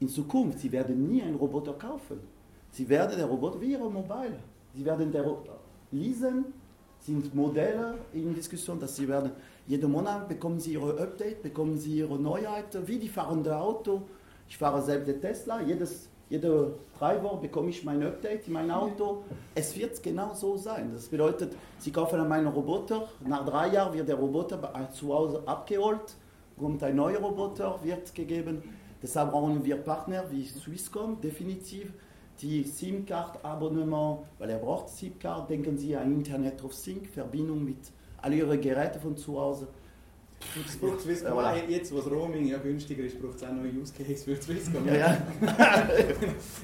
[0.00, 2.20] in Zukunft, sie werden nie einen Roboter kaufen.
[2.70, 4.38] Sie werden den Roboter wie ihre Mobile.
[4.74, 5.24] Sie werden den
[5.90, 6.44] lesen,
[7.00, 9.32] sind Modelle in Diskussion, dass sie werden,
[9.66, 14.02] jeden Monat bekommen sie ihre Update, bekommen sie ihre Neuheiten, wie die fahrende Auto.
[14.48, 18.70] Ich fahre selbst den Tesla, jedes, jede drei Wochen bekomme ich mein Update in mein
[18.70, 19.24] Auto.
[19.54, 20.90] Es wird genau so sein.
[20.92, 26.16] Das bedeutet, Sie kaufen meinen Roboter, nach drei Jahren wird der Roboter zu Hause abgeholt
[26.58, 28.62] kommt ein neuer Roboter, wird gegeben.
[29.02, 31.92] Deshalb brauchen wir Partner wie Swisscom, definitiv.
[32.40, 37.78] Die SIM-Card-Abonnement, weil er braucht SIM-Card, denken Sie an Internet of Sync, Verbindung mit
[38.20, 39.68] all Ihren Geräten von zu Hause.
[40.66, 43.62] Das braucht Swisscom ja, jetzt, wo das Roaming ja günstiger ist, braucht es auch noch
[43.62, 44.86] einen Use Case für Swisscom.
[44.86, 45.18] Ja, ja.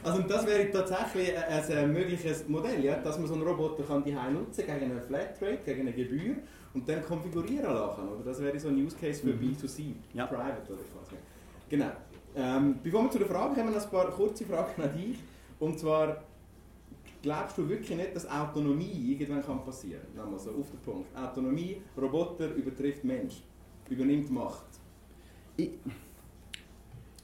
[0.05, 4.05] also das wäre tatsächlich ein, ein, mögliches Modell, ja, dass man so einen Roboter kann
[4.05, 6.37] die nutzen gegen eine Flatrate, gegen eine Gebühr
[6.75, 8.09] und dann konfigurieren lassen.
[8.09, 8.25] Oder?
[8.25, 9.57] Das wäre so ein Use Case für mhm.
[9.57, 10.27] B2C, ja.
[10.27, 11.09] Private oder was.
[11.69, 11.91] Genau.
[12.37, 15.19] Ähm, bevor wir zu der Frage kommen, noch ein paar kurze Fragen an dich.
[15.59, 16.23] Und zwar,
[17.23, 20.39] glaubst du wirklich nicht, dass Autonomie irgendwann kann passieren kann?
[20.39, 21.17] so auf den Punkt.
[21.17, 23.43] Autonomie, Roboter übertrifft Mensch,
[23.91, 24.65] übernimmt Macht.
[25.57, 25.71] Ich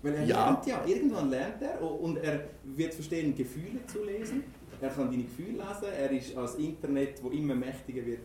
[0.03, 0.45] Weil er ja.
[0.45, 4.45] lernt ja, irgendwann lernt er und er wird verstehen, Gefühle zu lesen.
[4.81, 8.21] Er kann deine Gefühle lesen, er ist als Internet, wo immer mächtiger wird,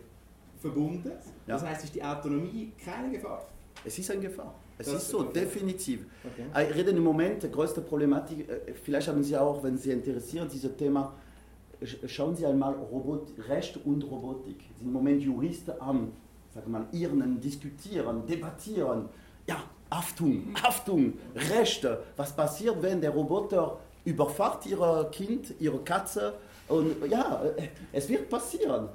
[0.60, 1.10] verbunden.
[1.46, 1.54] Ja.
[1.54, 3.48] Das heißt, ist die Autonomie keine Gefahr?
[3.84, 4.54] Es ist eine Gefahr.
[4.78, 6.06] Es das ist so, definitiv.
[6.24, 6.68] Okay.
[6.70, 10.48] Ich rede im Moment, die größte Problematik, äh, vielleicht haben Sie auch, wenn Sie interessieren,
[10.52, 11.14] dieses Thema,
[12.06, 14.58] schauen Sie einmal Robot, Recht und Robotik.
[14.72, 16.12] Es sind im Moment Juristen am,
[16.54, 19.08] sag mal, irren, diskutieren, debattieren.
[19.46, 22.02] Ja, Haftung, Haftung, Rechte.
[22.16, 26.34] Was passiert, wenn der Roboter überfahrt Ihr Kind, Ihre Katze?
[26.68, 28.88] Und ja, äh, es wird passieren.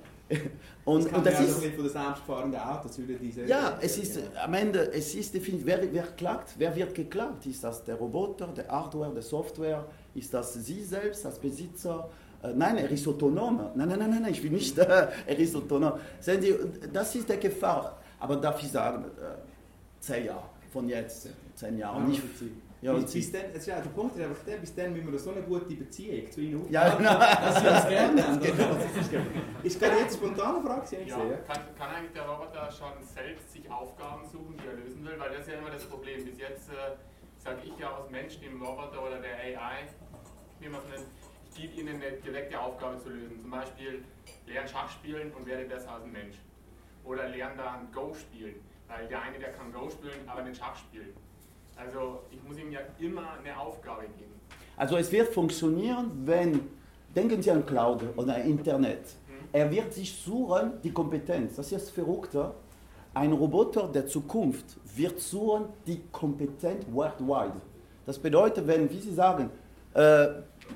[0.84, 3.46] Und das, und das ist von den selbstfahrenden Autos diese.
[3.46, 7.46] Ja, es ist am Ende, es ist definitiv, wer, wer klagt, wer wird geklagt?
[7.46, 9.86] Ist das der Roboter, der Hardware, der Software?
[10.14, 12.10] Ist das Sie selbst als Besitzer?
[12.44, 13.58] Äh, nein, er ist autonom.
[13.76, 15.94] Nein, nein, nein, nein, ich will nicht, äh, er ist autonom.
[16.20, 16.56] Sehen Sie,
[16.94, 17.98] das ist die Gefahr.
[18.20, 22.04] Aber darf ich sagen, äh, zehn Jahren, von jetzt, zehn Jahren.
[22.04, 22.22] Ja, nicht,
[22.82, 25.18] ja, bis, bis dann, ist ja, der Punkt ist einfach der, bis dann müssen wir
[25.20, 27.20] so eine gute Beziehung zu ihnen aufbauen, Ja, genau.
[27.20, 28.40] dass wir uns gerne haben.
[28.40, 28.78] genau.
[29.64, 31.38] Ist gerade jetzt spontane Frage, die ich Ja, sehe.
[31.48, 35.14] kann, kann eigentlich der Roboter schon selbst sich Aufgaben suchen, die er lösen will?
[35.18, 36.24] Weil das ist ja immer das Problem.
[36.24, 36.94] Bis jetzt äh,
[37.40, 39.90] sage ich ja aus Mensch dem Roboter oder der AI,
[40.60, 41.08] wie man es nennt,
[41.58, 43.42] gebe ihnen eine direkte Aufgabe zu lösen.
[43.42, 44.04] Zum Beispiel
[44.46, 46.36] lernen Schach spielen und werde besser als ein Mensch.
[47.04, 48.56] Oder lernen dann Go spielen.
[48.88, 51.14] Weil der eine, der kann Go spielen, aber nicht Schach spielen.
[51.76, 54.34] Also ich muss ihm ja immer eine Aufgabe geben.
[54.78, 56.62] Also es wird funktionieren, wenn,
[57.16, 59.06] denken Sie an Cloud oder Internet.
[59.52, 61.56] Er wird sich suchen, die Kompetenz.
[61.56, 62.54] Das ist das Verrückte.
[63.14, 64.66] Ein Roboter der Zukunft
[64.96, 67.62] wird suchen, die Kompetenz worldwide.
[68.06, 69.50] Das bedeutet, wenn, wie Sie sagen,
[69.94, 70.28] äh,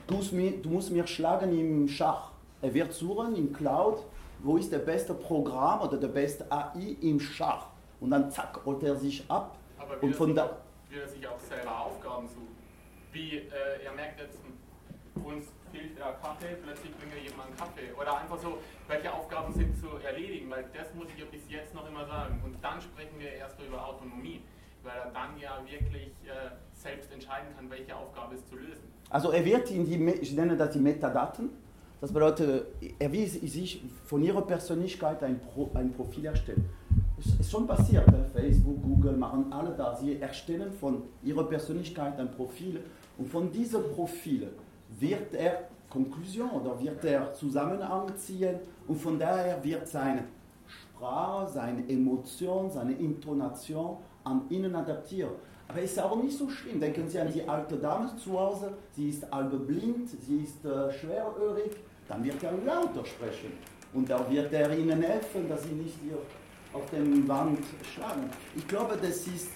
[0.08, 2.32] du, musst mir, du musst mir schlagen im Schach.
[2.62, 4.04] Er wird suchen im Cloud,
[4.40, 7.68] wo ist der beste Programm oder der beste AI im Schach.
[8.00, 9.58] Und dann zack, holt er sich ab.
[9.78, 10.58] Aber Und von da,
[10.90, 12.56] will er sich auch selber Aufgaben suchen?
[13.12, 14.38] Wie, äh, er merkt jetzt,
[15.24, 17.92] uns fehlt der Kaffee, plötzlich bringt er jemand einen Kaffee.
[18.00, 21.74] Oder einfach so, welche Aufgaben sind zu erledigen, weil das muss ich ja bis jetzt
[21.74, 22.42] noch immer sagen.
[22.44, 24.42] Und dann sprechen wir erst über Autonomie,
[24.84, 28.84] weil er dann ja wirklich äh, selbst entscheiden kann, welche Aufgabe ist zu lösen.
[29.10, 31.50] Also er wird in die, ich nenne das die Metadaten.
[32.00, 32.66] Das bedeutet,
[32.98, 36.68] er will sich von ihrer Persönlichkeit ein, Pro, ein Profil erstellen.
[37.20, 38.26] Es ist schon passiert, ne?
[38.34, 39.96] Facebook, Google machen alle da.
[39.96, 42.84] Sie erstellen von ihrer Persönlichkeit ein Profil
[43.20, 44.48] und von diesem Profil
[45.00, 48.56] wird er Konklusion oder wird er Zusammenhang ziehen
[48.88, 50.24] und von daher wird seine
[50.66, 55.32] Sprache, seine Emotion, seine Intonation an ihnen adaptiert.
[55.68, 56.80] Aber es ist auch nicht so schlimm.
[56.80, 60.92] Denken Sie an die alte Dame zu Hause, sie ist halb blind, sie ist äh,
[60.92, 61.72] schwerhörig,
[62.10, 63.54] dann wird er lauter sprechen.
[63.94, 66.18] Und da wird er ihnen helfen, dass sie nicht hier
[66.74, 67.60] auf dem Wand
[67.94, 68.30] schlagen.
[68.56, 69.50] Ich glaube, das ist,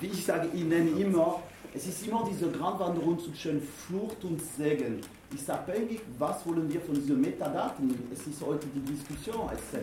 [0.00, 1.40] wie ich sage, ich nenne immer,
[1.74, 5.00] es ist immer diese Gratwanderung zwischen Flucht und Segen.
[5.34, 7.94] Ist abhängig, was wollen wir von diesen Metadaten.
[8.12, 9.48] Es ist heute die Diskussion.
[9.52, 9.80] Es,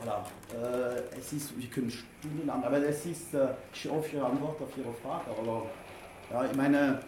[0.00, 3.48] voilà, äh, es ist, wir können stundenlang, aber es ist, äh,
[3.88, 5.30] hoffe, Ihre Antwort auf Ihre Frage.
[5.38, 5.66] Aber
[6.30, 7.00] ja, ich meine,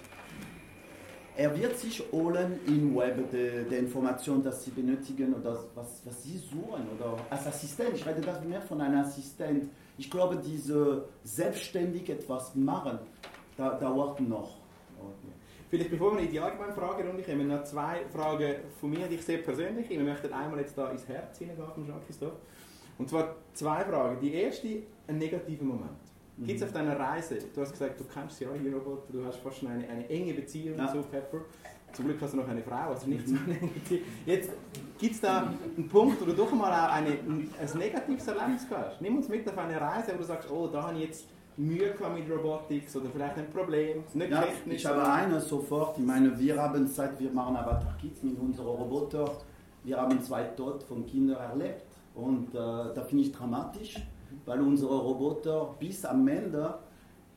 [1.36, 6.22] er wird sich holen im Web die, die Informationen, die Sie benötigen oder was, was
[6.22, 7.94] Sie suchen oder als Assistent.
[7.94, 9.70] Ich rede das mehr von einem Assistent.
[9.96, 12.98] Ich glaube, diese selbstständig etwas machen,
[13.56, 14.62] da dauert noch.
[15.70, 19.24] Vielleicht bevor wir in die allgemeine Fragerunde kommen, noch zwei Fragen von mir, die ich
[19.24, 19.88] sehr persönlich.
[19.88, 22.36] Wir möchten einmal jetzt da ins Herz hineingehen von Jean-Christophe.
[23.02, 24.20] Und zwar zwei Fragen.
[24.20, 24.68] Die erste,
[25.08, 25.90] ein negativer Moment.
[26.38, 29.38] Gibt es auf deiner Reise, du hast gesagt, du kennst sie alle, Roboter, du hast
[29.40, 30.86] fast schon eine, eine enge Beziehung Ja.
[30.92, 31.38] zu Pepper.
[31.92, 34.02] Zum Glück hast du noch eine Frau, also nicht so eine enge Beziehung.
[34.24, 34.50] Jetzt
[34.98, 35.38] gibt es da
[35.76, 39.00] einen Punkt, wo du doch mal auch eine, ein, ein negatives Erlebnis hast.
[39.02, 41.92] Nimm uns mit auf eine Reise, wo du sagst, oh, da habe ich jetzt Mühe
[42.14, 44.76] mit Robotics oder vielleicht ein Problem, nicht Ja, technisch.
[44.76, 45.98] ich habe eine sofort.
[45.98, 49.28] Ich meine, wir haben seit wir machen Avatar Kids mit unserem Roboter,
[49.84, 51.82] wir haben zwei Tod von Kindern erlebt.
[52.14, 52.58] Und äh,
[52.94, 53.96] da finde ich dramatisch,
[54.44, 56.74] weil unsere Roboter bis am Ende,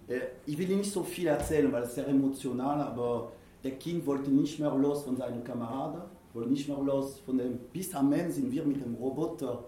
[0.07, 3.31] äh, ich will nicht so viel erzählen, weil es sehr emotional, aber
[3.63, 6.01] der Kind wollte nicht mehr los von seinen Kameraden,
[6.33, 7.57] wollte nicht mehr los von dem.
[7.71, 9.63] Bis am Ende sind wir mit dem Roboter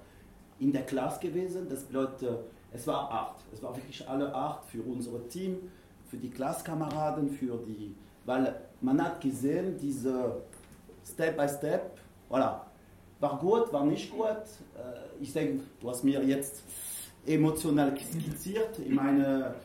[0.59, 1.67] in der Klasse gewesen.
[1.69, 2.39] Das bedeutet,
[2.71, 3.45] es war acht.
[3.53, 5.57] Es war wirklich alle acht für unser Team,
[6.05, 7.95] für die Klasskameraden, für die.
[8.25, 10.41] Weil man hat gesehen, diese
[11.03, 11.97] Step by Step,
[12.29, 12.66] voilà.
[13.19, 14.25] War gut, war nicht gut.
[14.27, 16.61] Äh, Ich denke, du hast mir jetzt
[17.25, 18.79] emotional skizziert.
[18.79, 19.55] Ich meine,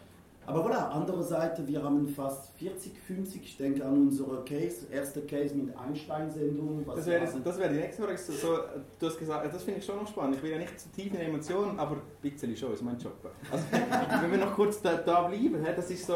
[0.46, 5.20] aber voilà, andere Seite, wir haben fast 40, 50, ich denke an unsere Case, erste
[5.22, 6.84] Case mit Einstein-Sendung.
[6.86, 8.18] Das wäre, das wäre die nächste Frage.
[8.18, 8.58] So,
[8.98, 10.36] du hast gesagt, das finde ich schon noch spannend.
[10.36, 13.14] Ich will ja nicht zu tief in Emotionen, aber ein bisschen schon, ist mein Job.
[13.52, 13.64] Also,
[14.22, 16.14] wenn wir noch kurz da, da bleiben, das ist so,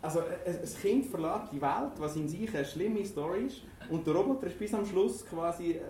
[0.00, 4.06] also ein ein Kind verlässt die Welt, was in sich eine schlimme Story ist, und
[4.06, 5.80] der Roboter ist bis am Schluss quasi äh,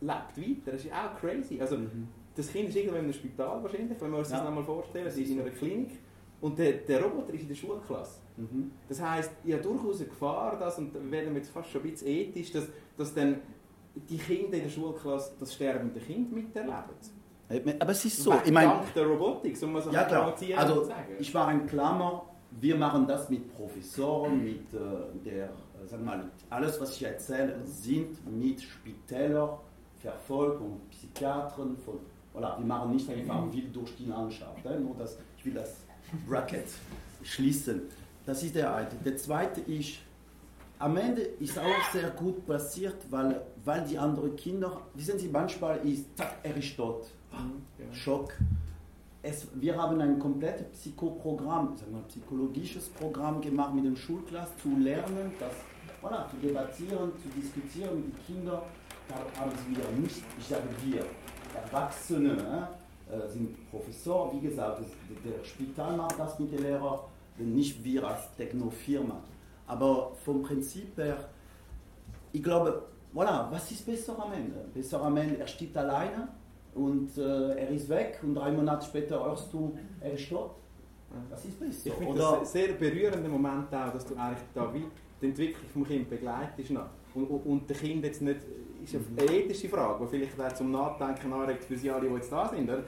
[0.00, 0.72] lebt weiter.
[0.72, 1.60] Das ist auch crazy.
[1.60, 1.76] Also,
[2.34, 4.44] das Kind ist irgendwo in einem Spital wahrscheinlich, wenn wir uns das Ja.
[4.44, 5.10] nochmal vorstellen.
[5.10, 5.98] Sie ist in einer Klinik
[6.40, 8.20] und der, der Roboter ist in der Schulklasse.
[8.36, 8.70] Mhm.
[8.88, 11.82] Das heisst, ich habe durchaus eine Gefahr, dass, und da werden wir jetzt fast schon
[11.82, 13.36] ein bisschen ethisch, dass, dass dann
[13.94, 16.72] die Kinder in der Schulklasse das sterbende Kind miterleben.
[17.78, 20.90] Aber es ist so, ich meine, Dank der Robotik, so muss man Ja klar, also
[21.18, 22.24] ich war ein Klammer,
[22.60, 24.78] wir machen das mit Professoren, mit äh,
[25.24, 25.50] der,
[25.82, 29.58] äh, sag mal, alles was ich erzähle, sind mit Spitälern,
[30.00, 32.00] Verfolgung, Psychiatern, von,
[32.34, 35.76] voilà, wir machen nicht einfach wild durch die Landschaft, äh, nur das, ich will das
[36.28, 36.66] Bracket
[37.22, 37.82] schließen.
[38.26, 38.88] Das ist der eine.
[39.04, 39.98] Der zweite ist,
[40.78, 45.78] am Ende ist auch sehr gut passiert, weil, weil die anderen Kinder, wissen Sie, manchmal
[45.86, 47.06] ist, zack, er ist tot.
[47.92, 48.32] Schock.
[49.22, 54.76] es, wir haben ein komplettes Psychoprogramm, sagen wir, psychologisches Programm gemacht mit den Schulklassen, zu
[54.78, 55.52] lernen, das,
[56.02, 58.62] voilà, zu debattieren, zu diskutieren mit den Kindern.
[59.08, 61.04] Da haben sie wieder nicht, ich sage wir,
[61.54, 62.68] Erwachsene
[63.10, 64.88] äh, sind Professor, wie gesagt, das,
[65.24, 67.00] der Spital macht das mit den Lehrern,
[67.38, 69.20] nicht wir als Technofirma.
[69.66, 71.28] Aber vom Prinzip her,
[72.32, 72.84] ich glaube,
[73.14, 74.64] voilà, was ist besser am Ende?
[74.72, 76.28] Besser am Ende, er steht alleine
[76.74, 80.52] und äh, er ist weg und drei Monate später hörst du, er ist tot.
[81.28, 81.88] Das ist besser.
[81.88, 84.86] Ich finde das sehr berührender Moment auch, dass du eigentlich da wie
[85.22, 86.70] die Entwicklung vom Kind begleitest.
[86.70, 88.40] Und, und, und der Kind jetzt nicht,
[88.82, 92.32] ist eine ethische Frage, die vielleicht auch zum Nachdenken anregt für sie alle, die jetzt
[92.32, 92.68] da sind.
[92.68, 92.84] Oder?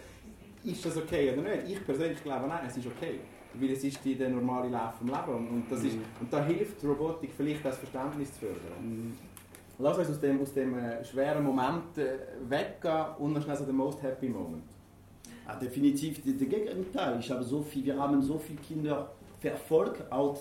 [0.64, 1.68] Ist das okay oder nicht?
[1.68, 3.20] Ich persönlich glaube, nein, es ist okay.
[3.54, 5.50] Weil es ist der normale Lauf des Lebens.
[5.50, 8.82] Und, das ist, und da hilft Robotik vielleicht das Verständnis zu fördern.
[8.82, 9.12] Mhm.
[9.78, 12.18] Lass uns aus dem, aus dem äh, schweren Moment äh,
[12.48, 14.64] weggehen und noch schnell so den most happy Moment.
[15.46, 17.18] Ja, definitiv der Gegenteil.
[17.20, 20.36] Ich habe so viel, wir haben so viele Kinder verfolgt, auch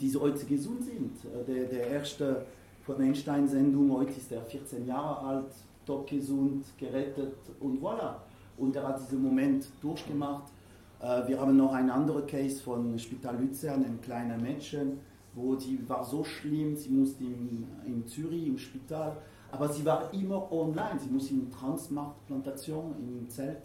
[0.00, 1.12] die heute gesund sind.
[1.24, 2.46] Äh, der, der erste
[2.82, 5.52] von Einstein-Sendung, heute ist er 14 Jahre alt,
[5.86, 8.16] top gesund, gerettet und voilà.
[8.56, 10.44] Und er hat diesen Moment durchgemacht.
[11.00, 15.00] Äh, wir haben noch einen anderen Case von Spital Luzern, ein kleiner Mädchen,
[15.34, 19.16] wo sie war so schlimm, sie musste in, in Zürich im Spital,
[19.50, 23.62] aber sie war immer online, sie musste in Transplantation im Zelt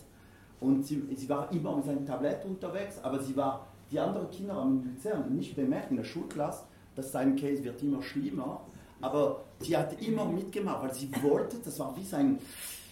[0.59, 4.55] und sie, sie war immer mit seinem Tablett unterwegs, aber sie war, die anderen Kinder
[4.55, 6.63] haben in Luzern nicht bemerkt in der Schulklasse,
[6.95, 8.61] dass sein Case wird immer schlimmer,
[9.01, 12.39] aber sie hat immer mitgemacht, weil sie wollte, das war wie sein,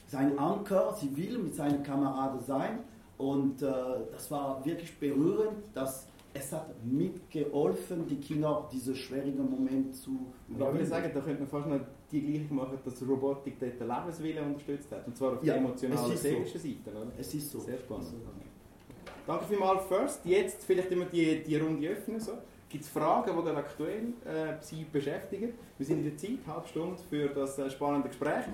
[0.07, 2.79] sein Anker, sie will mit seinen Kameraden sein
[3.17, 3.67] und äh,
[4.11, 10.75] das war wirklich berührend, dass es hat mitgeholfen, die Kinder diesen schwierigen Moment zu überwinden.
[10.75, 11.79] Ich würde sagen, da könnte man fast noch
[12.11, 15.07] die gleiche machen, dass Robotik dort den Lebenswillen unterstützt hat.
[15.07, 16.67] Und zwar auf ja, der emotionalen, seelischen so.
[16.67, 16.91] Seite.
[16.91, 17.11] Oder?
[17.17, 17.59] Es ist so.
[17.59, 18.07] Sehr spannend.
[19.27, 20.25] Danke vielmals, First.
[20.25, 22.17] Jetzt vielleicht immer die, die Runde öffnen.
[22.17, 22.31] So.
[22.69, 25.53] Gibt es Fragen, die gerade aktuell äh, Sie beschäftigen?
[25.77, 28.45] Wir sind in der Zeit, eine halbe Stunde für das äh, spannende Gespräch.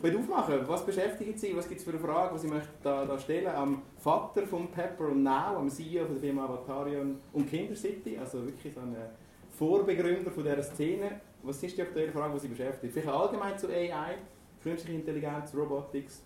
[0.00, 1.54] Könnt aufmachen, was beschäftigt Sie?
[1.54, 4.68] Was gibt es für eine Frage, die Sie möchten da, da stellen am Vater von
[4.68, 8.96] Pepper und Now, am CEO von der Firma Avatarion und Kindercity, also wirklich so ein
[9.50, 11.20] Vorbegründer von dieser Szene.
[11.42, 12.94] Was ist die aktuelle Frage, die Sie beschäftigt?
[12.94, 14.16] Vielleicht allgemein zu AI,
[14.62, 16.22] künstliche Intelligenz, Robotics?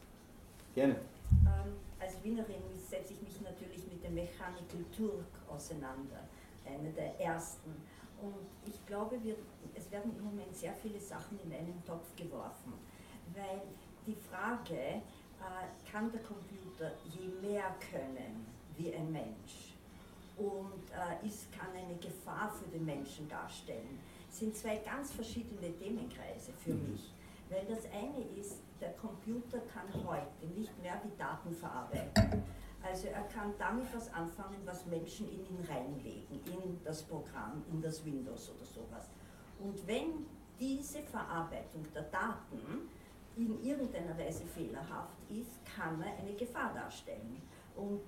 [0.73, 0.95] Gerne.
[1.45, 6.29] Ähm, als Wienerin setze ich mich natürlich mit dem Mechanical Turk auseinander
[6.67, 7.71] eine der ersten.
[8.21, 9.37] Und ich glaube, wir,
[9.75, 12.75] es werden im Moment sehr viele Sachen in einen Topf geworfen,
[13.35, 13.63] weil
[14.07, 19.75] die Frage, äh, kann der Computer je mehr können wie ein Mensch
[20.37, 26.53] und äh, ist, kann eine Gefahr für den Menschen darstellen, sind zwei ganz verschiedene Themenkreise
[26.65, 26.93] für mhm.
[26.93, 27.13] mich.
[27.51, 32.45] Weil das eine ist, der Computer kann heute nicht mehr die Daten verarbeiten.
[32.89, 37.83] Also er kann damit was anfangen, was Menschen in ihn reinlegen, in das Programm, in
[37.83, 39.11] das Windows oder sowas.
[39.59, 40.27] Und wenn
[40.59, 42.89] diese Verarbeitung der Daten
[43.37, 47.43] in irgendeiner Weise fehlerhaft ist, kann er eine Gefahr darstellen
[47.77, 48.01] und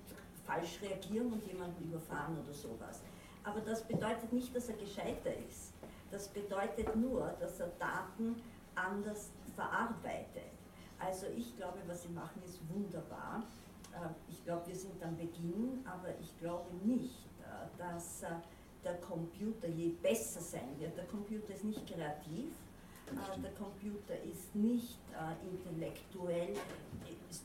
[0.43, 3.01] falsch reagieren und jemanden überfahren oder sowas.
[3.43, 5.73] Aber das bedeutet nicht, dass er gescheiter ist.
[6.09, 8.35] Das bedeutet nur, dass er Daten
[8.73, 10.51] anders verarbeitet.
[10.97, 13.43] Also ich glaube, was sie machen, ist wunderbar.
[13.93, 18.27] Äh, ich glaube, wir sind am Beginn, aber ich glaube nicht, äh, dass äh,
[18.83, 20.97] der Computer je besser sein wird.
[20.97, 22.49] Der Computer ist nicht kreativ,
[23.43, 24.97] der Computer ist nicht
[25.51, 26.53] intellektuell.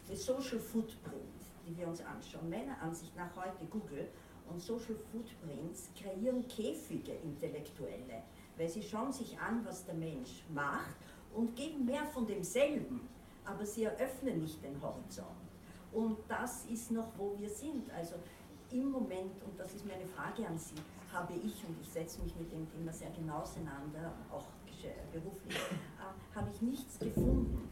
[0.09, 4.09] Der Social Footprint, die wir uns anschauen, meiner Ansicht nach heute Google
[4.49, 8.23] und Social Footprints kreieren Käfige Intellektuelle,
[8.57, 10.97] weil sie schauen sich an, was der Mensch macht
[11.35, 13.09] und geben mehr von demselben,
[13.45, 15.46] aber sie eröffnen nicht den Horizont.
[15.93, 17.91] Und das ist noch, wo wir sind.
[17.93, 18.17] Also
[18.71, 20.75] im Moment, und das ist meine Frage an Sie,
[21.13, 24.45] habe ich, und ich setze mich mit dem Thema sehr genau auseinander, auch
[25.13, 27.69] beruflich, äh, habe ich nichts gefunden,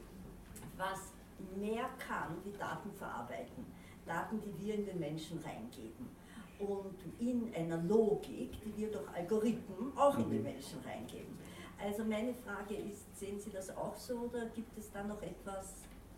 [0.76, 1.12] was
[1.56, 3.66] mehr kann wie Daten verarbeiten.
[4.06, 6.08] Daten, die wir in den Menschen reingeben.
[6.58, 10.44] Und in einer Logik, die wir durch Algorithmen auch in den mhm.
[10.44, 11.36] Menschen reingeben.
[11.82, 15.74] Also meine Frage ist, sehen Sie das auch so oder gibt es da noch etwas,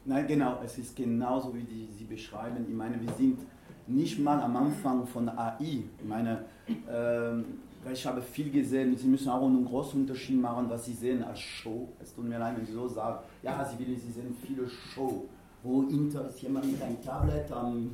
[0.08, 2.64] Nein, genau, es ist genauso, wie die, Sie beschreiben.
[2.68, 3.40] Ich meine, wir sind
[3.88, 5.58] nicht mal am Anfang von AI.
[5.98, 6.44] Ich meine,
[6.88, 7.44] ähm,
[7.92, 11.40] ich habe viel gesehen, Sie müssen auch einen großen Unterschied machen, was Sie sehen als
[11.40, 11.88] Show.
[12.00, 15.24] Es tut mir leid, wenn Sie so sagen, ja, Sie, will, Sie sehen viele Show,
[15.64, 17.90] wo Inter ist jemand mit einem Tablet am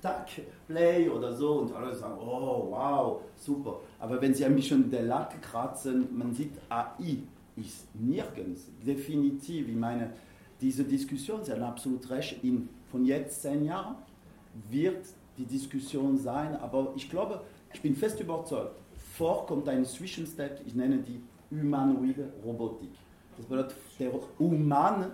[0.00, 0.26] Tag
[0.66, 3.78] Play oder so und alle sagen, oh, wow, super.
[4.00, 7.18] Aber wenn Sie ein bisschen den Lack kratzen, man sieht, AI
[7.54, 9.68] ist nirgends, definitiv.
[9.68, 10.10] Ich meine,
[10.62, 13.96] diese Diskussion, Sie haben absolut recht, in, von jetzt zehn Jahren
[14.70, 15.04] wird
[15.36, 17.42] die Diskussion sein, aber ich glaube,
[17.74, 18.76] ich bin fest überzeugt,
[19.14, 21.20] vor kommt ein Zwischenstep, ich nenne die
[21.50, 22.90] humanoide Robotik.
[23.36, 25.12] Das bedeutet, der Human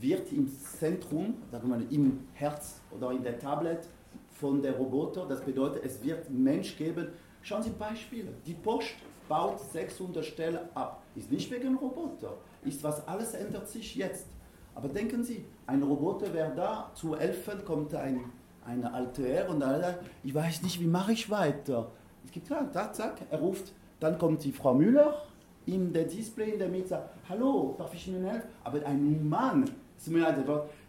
[0.00, 3.86] wird im Zentrum, sagen wir mal, im Herz oder in der Tablet
[4.32, 5.26] von der Roboter.
[5.26, 7.08] Das bedeutet, es wird Mensch geben.
[7.42, 8.32] Schauen Sie Beispiele.
[8.46, 8.94] Die Post
[9.28, 11.02] baut 600 Stellen ab.
[11.14, 12.36] Ist nicht wegen Roboter.
[12.64, 14.26] Ist was, alles ändert sich jetzt.
[14.76, 18.20] Aber denken Sie, ein Roboter wäre da, zu helfen, kommt ein,
[18.64, 21.90] eine alte Herr und dann sagt, ich weiß nicht, wie mache ich weiter.
[22.24, 25.22] Es gibt ja, zack, zack, er ruft, dann kommt die Frau Müller,
[25.64, 28.48] in der Display in der Mitte sagt, hallo, darf ich Ihnen helfen?
[28.62, 29.64] Aber ein Mann,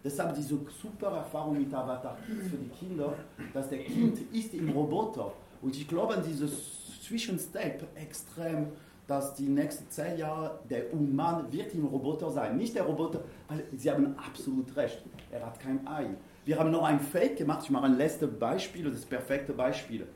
[0.03, 3.13] deshalb diese super Erfahrung mit Avatar Kids für die Kinder,
[3.53, 5.31] dass der Kind ist im Roboter.
[5.61, 8.67] Und ich glaube an dieses Zwischenstep extrem,
[9.07, 12.57] dass die nächsten zehn Jahre der Human wird im Roboter sein.
[12.57, 16.09] Nicht der Roboter, weil Sie haben absolut recht, er hat kein Ei.
[16.45, 20.07] Wir haben noch ein Fake gemacht, ich mache ein letztes Beispiel, das perfekte Beispiel.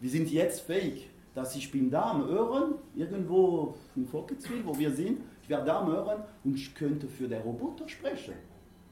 [0.00, 4.90] Wir sind jetzt fähig, dass ich bin da am Hören, irgendwo in Volketswil, wo wir
[4.92, 8.34] sind, ich werde da am Hören und ich könnte für den Roboter sprechen.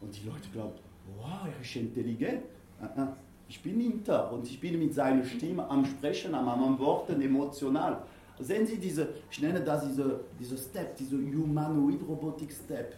[0.01, 0.75] Und die Leute glauben,
[1.19, 2.42] wow, er ist intelligent.
[2.81, 3.16] Ah, ah,
[3.49, 8.03] ich bin hinter und ich bin mit seiner Stimme am Sprechen, am Worten emotional.
[8.38, 12.94] Sehen Sie diese, ich nenne das diese, diese Step, diese Humanoid Robotic Step,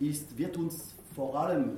[0.00, 1.76] ist, wird uns vor allem,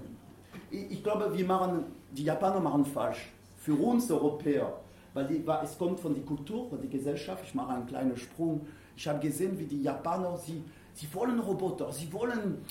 [0.71, 3.31] ich, ich glaube, wir machen, die Japaner machen falsch.
[3.57, 4.81] Für uns Europäer,
[5.15, 8.67] weil die, es kommt von der Kultur, von der Gesellschaft, ich mache einen kleinen Sprung.
[8.97, 10.63] Ich habe gesehen, wie die Japaner, sie,
[10.95, 12.65] sie wollen Roboter, sie wollen,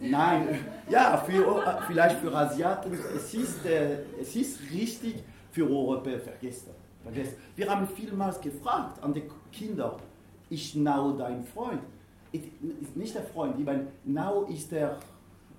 [0.00, 0.58] nein,
[0.90, 5.16] ja, für, vielleicht für Asiaten, es ist, äh, es ist richtig
[5.50, 6.77] für Europäer, vergessen.
[7.02, 7.36] Vergesst.
[7.56, 9.96] Wir haben vielmals gefragt an die Kinder,
[10.50, 11.80] ist Now dein Freund?
[12.32, 14.98] Ist nicht der Freund, ich meine, Now ist der,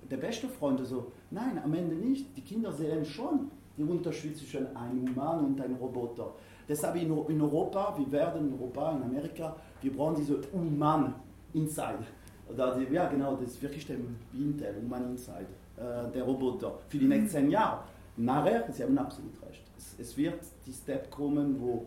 [0.08, 0.78] der beste Freund.
[0.78, 2.36] Also, nein, am Ende nicht.
[2.36, 6.32] Die Kinder sehen schon den Unterschied zwischen einem Human und einem Roboter.
[6.68, 11.14] Deshalb in, in Europa, wir werden in Europa, in Amerika, wir brauchen diese Human
[11.52, 12.04] Inside.
[12.48, 13.96] Oder die, ja, genau, das ist wirklich der
[14.32, 17.82] Intel, Human Inside, äh, der Roboter, für die nächsten zehn Jahre.
[18.16, 21.86] Nachher, Sie haben absolut recht, es, es wird die Step kommen, wo,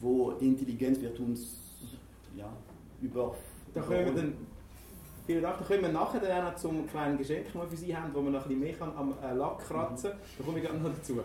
[0.00, 1.58] wo die Intelligenz wird uns
[2.36, 2.52] ja,
[3.00, 3.34] über...
[3.74, 4.34] Da können wir dann,
[5.26, 8.12] vielen Dank, da kommen wir nachher dann noch zum kleinen Geschenk, wir für Sie haben,
[8.12, 10.20] wo man noch ein bisschen mehr kann am äh, Lack kratzen kann.
[10.38, 11.20] Da komme ich gerne noch dazu.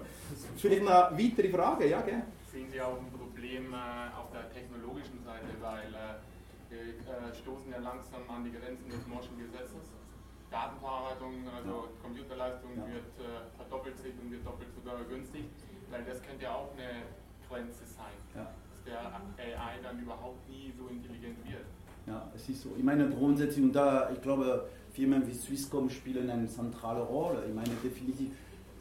[0.56, 1.89] Vielleicht noch weitere Fragen?
[1.89, 2.26] Ja, gerne.
[2.52, 7.70] Sehen Sie auch ein Problem äh, auf der technologischen Seite, weil äh, wir äh, stoßen
[7.70, 9.91] ja langsam an die Grenzen des Morschen Gesetzes.
[10.50, 12.02] Datenverarbeitung, also ja.
[12.02, 12.88] Computerleistung ja.
[12.88, 15.43] wird äh, verdoppelt sich und wird doppelt sogar günstig.
[15.89, 17.04] Weil das könnte ja auch eine
[17.47, 18.43] Grenze sein, ja.
[18.43, 21.65] dass der AI dann überhaupt nie so intelligent wird.
[22.06, 22.69] Ja, es ist so.
[22.78, 27.43] Ich meine, grundsätzlich, und da, ich glaube, Firmen wie Swisscom spielen eine zentrale Rolle.
[27.47, 28.32] Ich meine, definitiv,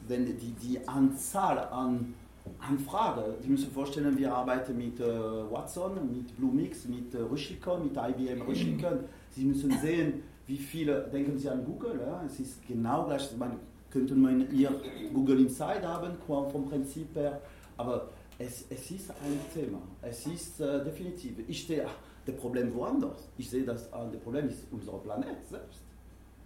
[0.07, 2.15] wenn die, die Anzahl an
[2.61, 7.97] Anfragen, Sie müssen vorstellen, wir arbeiten mit äh, Watson, mit Bluemix, mit äh, Rushicon, mit
[7.97, 9.01] IBM Rushicon.
[9.31, 12.23] Sie müssen sehen, wie viele, denken Sie an Google, ja?
[12.25, 13.59] es ist genau gleich, man
[13.97, 14.71] könnte man ihr
[15.15, 17.41] Google Inside haben, vom Prinzip her,
[17.79, 19.79] aber es, es ist ein Thema.
[20.03, 21.39] Es ist äh, definitiv.
[21.49, 21.87] Ich sehe
[22.27, 23.27] das Problem woanders.
[23.39, 25.81] Ich sehe, dass äh, das Problem ist unser Planet selbst.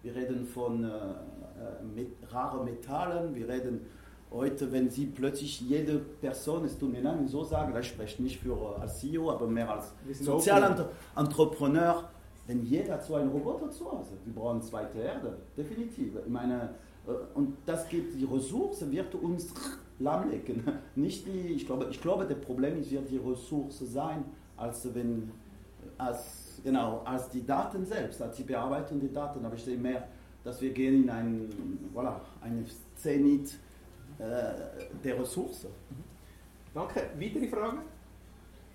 [0.03, 0.93] Wir reden von äh, äh
[1.93, 3.81] mit, raren Metallen, wir reden
[4.31, 8.39] heute, wenn Sie plötzlich jede Person, es tut mir leid, so sagen, ich spreche nicht
[8.39, 12.11] für, äh, als CEO, aber mehr als Sozialentrepreneur,
[12.47, 16.15] wenn jeder zu einem Roboter zu Hause, wir brauchen zweite Erde, definitiv.
[16.25, 16.71] Ich meine,
[17.35, 19.53] und das gibt die Ressource, wird uns
[19.99, 20.65] lahmlegen.
[20.95, 24.25] Nicht die, ich glaube, ich glaube, das Problem ist, wird die Ressource sein,
[24.57, 25.31] als wenn,
[25.99, 29.45] als, genau, als die Daten selbst, als die Bearbeitung der Daten.
[29.45, 30.09] Aber ich sehe mehr,
[30.45, 32.65] dass wir gehen in ein, voilà, eine
[32.97, 33.59] Zenit
[34.19, 34.53] äh,
[35.05, 35.67] der Ressource.
[36.75, 37.11] Danke.
[37.19, 37.79] Weitere Fragen?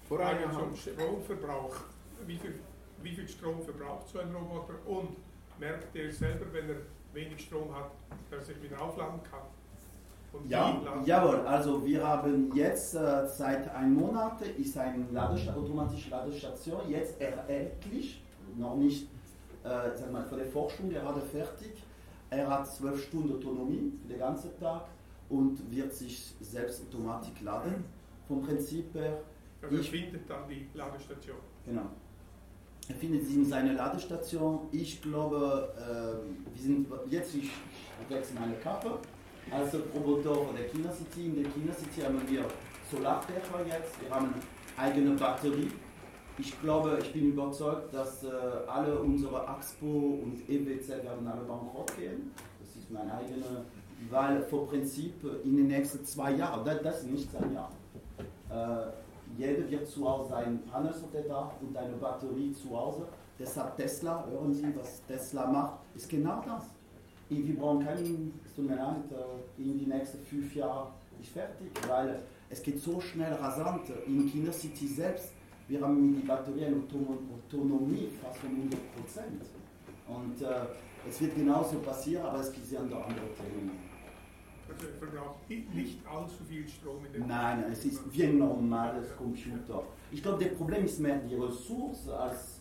[0.08, 1.76] Frage zum Stromverbrauch.
[2.28, 2.60] Wie viel,
[3.02, 5.16] wie viel Strom verbraucht so ein Roboter und
[5.60, 6.76] merkt er selber, wenn er
[7.16, 7.92] wenig Strom hat,
[8.30, 9.42] dass er wieder aufladen kann.
[10.50, 16.82] Ja, jawohl, also wir haben jetzt äh, seit einem Monat ist eine Ladest automatische Ladestation
[16.90, 18.22] jetzt erhältlich,
[18.58, 19.08] noch nicht
[19.66, 21.84] äh, sag mal, für die Forschung gerade fertig.
[22.30, 24.86] Er hat zwölf Stunden Autonomie für den ganzen Tag
[25.30, 27.86] und wird sich selbst automatisch laden.
[28.28, 29.20] Vom Prinzip her.
[29.62, 31.38] Also ich, findet dann die Ladestation.
[31.66, 31.86] Genau.
[32.88, 34.68] Er findet sie in seiner Ladestation.
[34.72, 37.50] Ich glaube, äh, wir sind jetzt, ich
[38.10, 39.00] wechsle meine Kappe.
[39.52, 41.28] Also Promotor von der China City.
[41.28, 42.46] In der China City haben wir
[42.92, 44.02] Solardächer jetzt.
[44.02, 44.34] Wir haben
[44.78, 45.72] eigene Batterie.
[46.38, 48.30] Ich glaube, ich bin überzeugt, dass äh,
[48.68, 52.32] alle unsere Axpo und EWZ werden alle bankrott gehen.
[52.60, 53.66] Das ist meine eigene
[54.10, 55.14] weil vom Prinzip
[55.44, 57.72] in den nächsten zwei Jahren, das, das ist nicht ein Jahr,
[58.50, 58.92] äh,
[59.38, 63.08] jeder wird zu Hause auf der Dach und eine Batterie zu Hause.
[63.38, 66.64] Deshalb Tesla, hören Sie, was Tesla macht, ist genau das.
[67.28, 71.72] Wir brauchen keinen, es tut mir leid, äh, in die nächsten fünf Jahre ist fertig,
[71.88, 73.82] weil es geht so schnell rasant.
[74.06, 75.32] In China City selbst,
[75.68, 79.42] wir haben mit der Batterie eine Autonomie fast von 100 Prozent.
[80.08, 83.72] Und äh, es wird genauso passieren, aber es gibt andere Themen.
[84.76, 88.38] Also er verbraucht nicht allzu viel Strom in der Nein, nein, es ist wie ein
[88.38, 89.84] normales Computer.
[90.12, 92.60] Ich glaube, das Problem ist mehr die Ressource als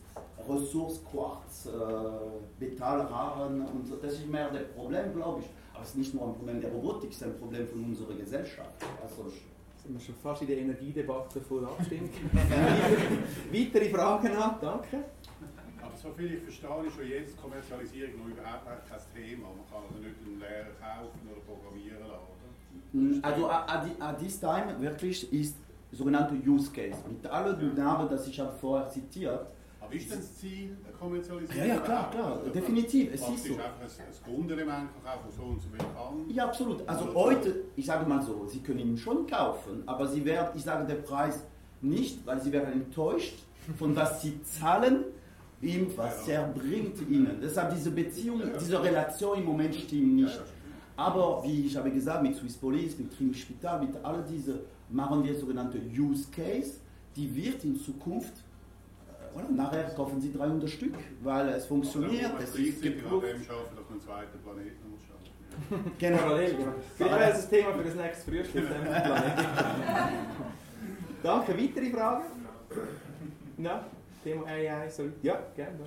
[0.48, 3.96] Ressource, Quarz, äh, Metallraren und so.
[3.96, 5.46] Das ist mehr das Problem, glaube ich.
[5.74, 8.14] Aber es ist nicht nur ein Problem der Robotik, es ist ein Problem von unserer
[8.14, 8.70] Gesellschaft.
[9.02, 9.32] Also,
[9.82, 12.12] sind wir schon fast in der Energiedebatte voll abstimmt.
[13.52, 15.04] Weitere Fragen hat, danke
[16.04, 19.48] so viel ich verstehe, ist schon jetzt Kommerzialisierung noch überhaupt kein Thema.
[19.48, 23.20] Man kann also nicht einen Lehrer kaufen oder programmieren lassen.
[23.22, 25.56] Also at this time wirklich ist
[25.90, 26.98] sogenannte Use Case.
[27.08, 29.46] Mit allen Namen, das ich habe vorher zitiert.
[29.80, 31.68] Aber ist denn das Ziel Kommerzialisierung?
[31.68, 33.12] Ja, ja klar, klar, definitiv.
[33.12, 33.54] Es ist so.
[33.54, 36.30] einfach ein Grundelement kaufen, so und so viel kann?
[36.30, 36.88] Ja, absolut.
[36.88, 40.64] Also heute, ich sage mal so, Sie können ihn schon kaufen, aber Sie werden, ich
[40.64, 41.44] sage den Preis
[41.82, 43.38] nicht, weil Sie werden enttäuscht
[43.78, 45.04] von was Sie zahlen
[45.64, 47.38] ihm was zerbringt ihnen.
[47.42, 50.40] Deshalb diese Beziehung, diese Relation im Moment stimmt nicht.
[50.96, 54.60] Aber wie ich habe gesagt, mit Swiss Police, mit Trim Spital, mit all diese
[54.90, 56.74] machen wir sogenannte Use Case,
[57.16, 58.32] die wird in Zukunft
[59.08, 63.46] äh, oder nachher kaufen sie 300 Stück, weil es funktioniert, es ist geprüft.
[63.46, 65.92] schaffen, dass man einen zweiten Planeten muss schaffen.
[65.98, 66.18] genau.
[66.18, 66.72] Parallel, genau.
[66.96, 68.64] Vielleicht wäre das Thema für das nächste Frühstück.
[71.22, 72.24] Danke, weitere Fragen?
[73.56, 73.80] Nein?
[74.24, 75.12] Thema AI, sorry.
[75.22, 75.78] Ja, gerne.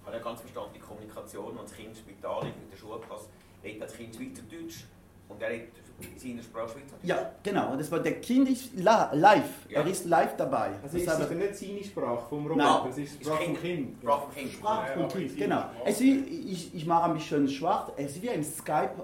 [0.00, 3.28] Ich habe ja ganz verstanden, die Kommunikation und das Kind Spital in der Schulklasse
[3.62, 4.84] redet das Kind Schweizerdeutsch
[5.28, 5.68] und er redet
[6.00, 7.04] in seiner Sprache Schweizerdeutsch.
[7.04, 7.76] Ja, genau.
[7.76, 9.66] Das war, der Kind ist live.
[9.68, 9.80] Ja.
[9.82, 10.70] Er ist live dabei.
[10.82, 13.98] Also das ist aber nicht seine Sprache vom Roboter, es ist Sprache vom Kind.
[14.00, 14.52] Sprache vom Kind.
[14.52, 15.64] Sprache vom Kind, genau.
[15.84, 17.92] Es ist, ich, ich mache ein bisschen schwach.
[17.96, 18.94] Es ist wie ein Skype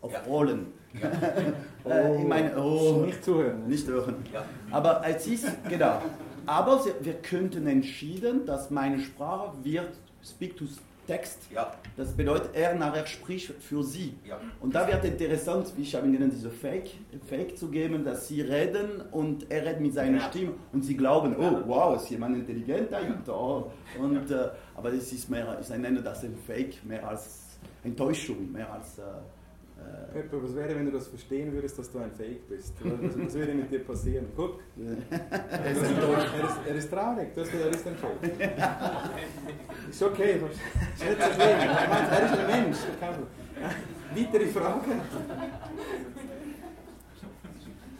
[0.00, 0.20] auf ja.
[0.22, 0.72] Rollen.
[0.94, 1.10] Ja.
[1.90, 3.66] äh, ich meine, oh, nicht zuhören.
[3.66, 4.24] Nicht hören.
[4.32, 4.44] Ja.
[4.70, 6.00] Aber es ist, genau.
[6.46, 9.92] Aber wir könnten entschieden, dass meine Sprache wird
[10.22, 10.64] Speak to
[11.06, 11.48] Text.
[11.54, 11.72] Ja.
[11.96, 14.14] Das bedeutet, er nachher spricht für sie.
[14.26, 14.40] Ja.
[14.60, 16.90] Und da wird interessant, wie ich habe ihnen diese Fake,
[17.26, 20.28] Fake zu geben, dass sie reden und er redet mit seiner ja.
[20.28, 23.66] Stimme und sie glauben, oh wow, ist jemand intelligent dahinter.
[23.98, 28.72] Und, äh, aber es ist mehr, ich nenne das ein Fake, mehr als Enttäuschung, mehr
[28.72, 29.02] als äh,
[30.14, 32.74] Pepper, was wäre, wenn du das verstehen würdest, dass du ein Fake bist?
[32.84, 34.26] Was, was würde mit dir passieren?
[34.36, 38.50] Guck, er, ist, er, ist, er ist traurig, du hast gesagt, er ist ein Fake.
[39.90, 41.18] Ist okay, nicht so schlimm.
[42.10, 42.78] Er ist ein Mensch.
[44.14, 44.92] Weitere Fragen?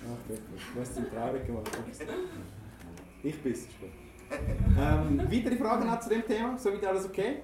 [0.02, 0.40] Ach, Pepper,
[0.74, 1.78] du hast ihn traurig gemacht.
[3.22, 3.66] Ich bin es.
[4.78, 6.56] Ähm, weitere Fragen zu dem Thema?
[6.58, 7.42] Soweit alles okay?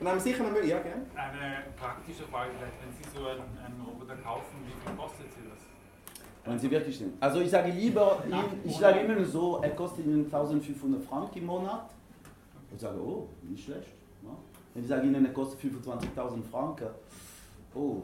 [0.00, 1.02] Und dann haben wir sicher noch Ja, gerne.
[1.14, 5.46] Eine praktische Frage vielleicht, wenn Sie so einen, einen Roboter kaufen, wie viel kostet Sie
[5.46, 5.58] das?
[6.42, 7.22] Wenn Sie wirklich sind.
[7.22, 8.24] Also ich sage lieber,
[8.64, 11.90] ich, ich sage immer so, er kostet Ihnen 1500 Franken im Monat.
[12.74, 13.92] Ich sage, oh, nicht schlecht.
[14.22, 14.30] Ja.
[14.72, 16.88] Wenn ich sage Ihnen, er kostet 25.000 Franken,
[17.74, 17.98] oh,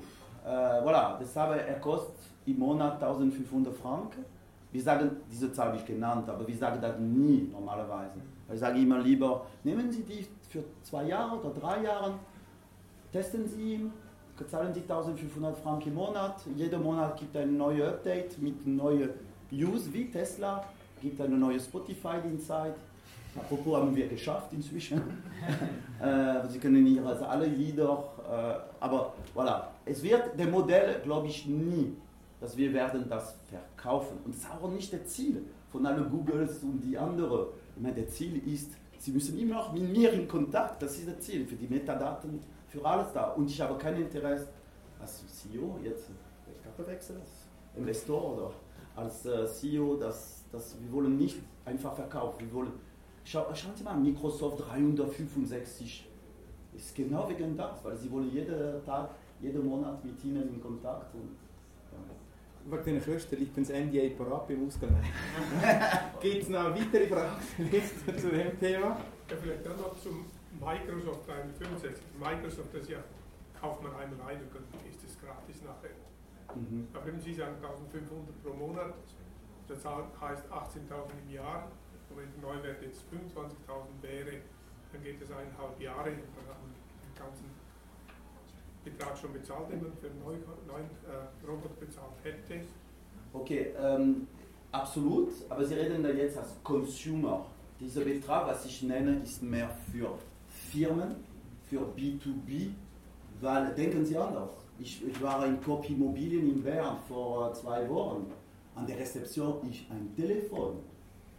[0.44, 4.22] äh, voilà, deshalb er kostet im Monat 1500 Franken.
[4.70, 8.20] Wir sagen, diese Zahl habe ich genannt, aber wir sagen das nie normalerweise.
[8.52, 10.26] Ich sage immer lieber, nehmen Sie die
[10.56, 12.14] für zwei Jahre oder drei Jahre,
[13.12, 13.92] testen Sie ihn,
[14.48, 16.40] zahlen Sie 1500 Franken im Monat.
[16.56, 19.10] Jeder Monat gibt ein neues Update mit neuen
[19.52, 20.64] Use wie Tesla,
[21.00, 22.76] gibt eine neue Spotify-Dienstseite.
[23.36, 24.98] Apropos haben wir geschafft inzwischen.
[26.02, 29.64] äh, Sie können hier also alle Lieder, äh, aber voilà.
[29.84, 31.92] Es wird der Modell, glaube ich, nie,
[32.40, 34.16] dass wir werden das verkaufen.
[34.24, 37.48] Und das ist auch nicht das Ziel von allen Googles und die anderen.
[37.76, 41.20] Ich meine, das Ziel ist, Sie müssen immer mit mir in Kontakt, das ist das
[41.20, 43.30] Ziel, für die Metadaten, für alles da.
[43.32, 44.48] Und ich habe kein Interesse
[44.98, 46.08] als CEO jetzt,
[46.46, 47.30] ich glaube wechseln, als
[47.76, 48.50] Investor oder
[48.94, 52.46] als äh, CEO, dass, dass wir wollen nicht einfach verkaufen.
[52.46, 52.72] Wir wollen,
[53.24, 56.08] schau, schauen Sie mal, Microsoft 365
[56.74, 61.14] ist genau wegen das, weil sie wollen jeden Tag, jeden Monat mit Ihnen in Kontakt.
[61.14, 61.45] Und,
[62.70, 64.96] wegen deiner Kosten liegt das NDA parat beim Ausgang.
[66.20, 67.36] Gibt es noch weitere Fragen
[68.18, 69.00] zu dem Thema?
[69.30, 70.26] Ja, vielleicht dann noch zum
[70.60, 72.04] Microsoft 365.
[72.18, 72.98] Microsoft, das ja,
[73.60, 75.96] kauft man einmal ein und dann ist es gratis nachher.
[76.54, 76.88] Mhm.
[76.94, 78.94] Aber wenn Sie sagen 1500 pro Monat,
[79.68, 81.70] das heißt 18.000 im Jahr.
[82.08, 84.38] Und wenn der Neuwert jetzt 25.000 wäre,
[84.92, 87.50] dann geht es eineinhalb Jahre und dann haben wir den ganzen
[88.90, 92.64] Betrag schon bezahlt, den man für einen neuen, neuen äh, Roboter bezahlt hätte?
[93.32, 94.26] Okay, ähm,
[94.72, 97.46] absolut, aber Sie reden da jetzt als Consumer.
[97.80, 100.18] Dieser Betrag, was ich nenne, ist mehr für
[100.70, 101.16] Firmen,
[101.68, 102.70] für B2B,
[103.40, 104.50] weil denken Sie anders.
[104.78, 108.30] Ich, ich war in Coop Immobilien in Bern vor zwei Wochen.
[108.74, 110.76] An der Rezeption ist ein Telefon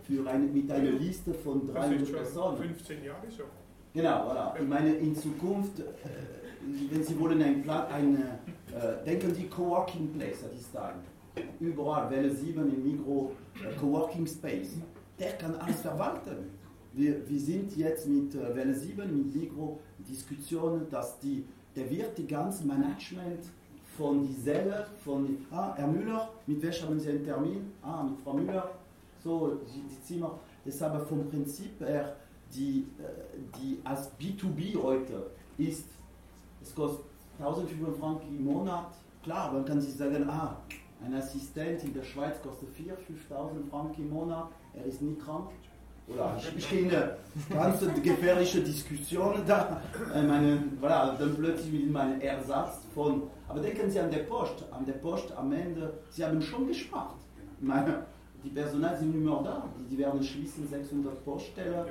[0.03, 2.57] für eine, mit einer Liste von 300 Personen.
[2.57, 3.43] 15 Jahre so.
[3.93, 4.53] Genau, voilà.
[4.59, 5.83] Ich meine, in Zukunft, äh,
[6.89, 10.95] wenn Sie wollen, ein Plan, ein, äh, denken Sie Coworking Place, das ist ein.
[11.59, 14.76] Überall, Welle 7 im Migro, äh, Coworking Space.
[15.20, 16.49] Der kann alles verwalten.
[16.93, 21.45] Wir, wir sind jetzt mit äh, Welle 7, mit Migro, Diskussionen, dass die,
[21.76, 23.43] der wird die ganze Management
[23.97, 27.72] von die Selle, von, ah, Herr Müller, mit welcher haben Sie einen Termin?
[27.82, 28.72] Ah, mit Frau Müller,
[29.24, 30.39] so, die, die Zimmer.
[30.65, 32.15] Deshalb vom Prinzip her,
[32.53, 35.86] die, äh, die als B2B heute ist,
[36.68, 37.05] es kostet
[37.39, 38.88] 1500 Franken im Monat.
[39.24, 40.57] Klar, man kann sich sagen, ah,
[41.05, 42.93] ein Assistent in der Schweiz kostet 4.000,
[43.30, 45.49] 5.000 Franken im Monat, er ist nie krank.
[46.07, 47.18] Oder ich, ich gehe in eine
[47.49, 49.82] ganz gefährliche Diskussion da.
[49.93, 53.24] Ich meine, voilà, dann plötzlich mit meinem Ersatz von.
[53.49, 54.63] Aber denken Sie an der Post.
[54.72, 57.15] An der Post am Ende, Sie haben schon gespart.
[57.59, 58.05] Meine,
[58.41, 59.63] die Personal sind nicht mehr da.
[59.91, 61.86] Die, werden schließen 600 Poststellen.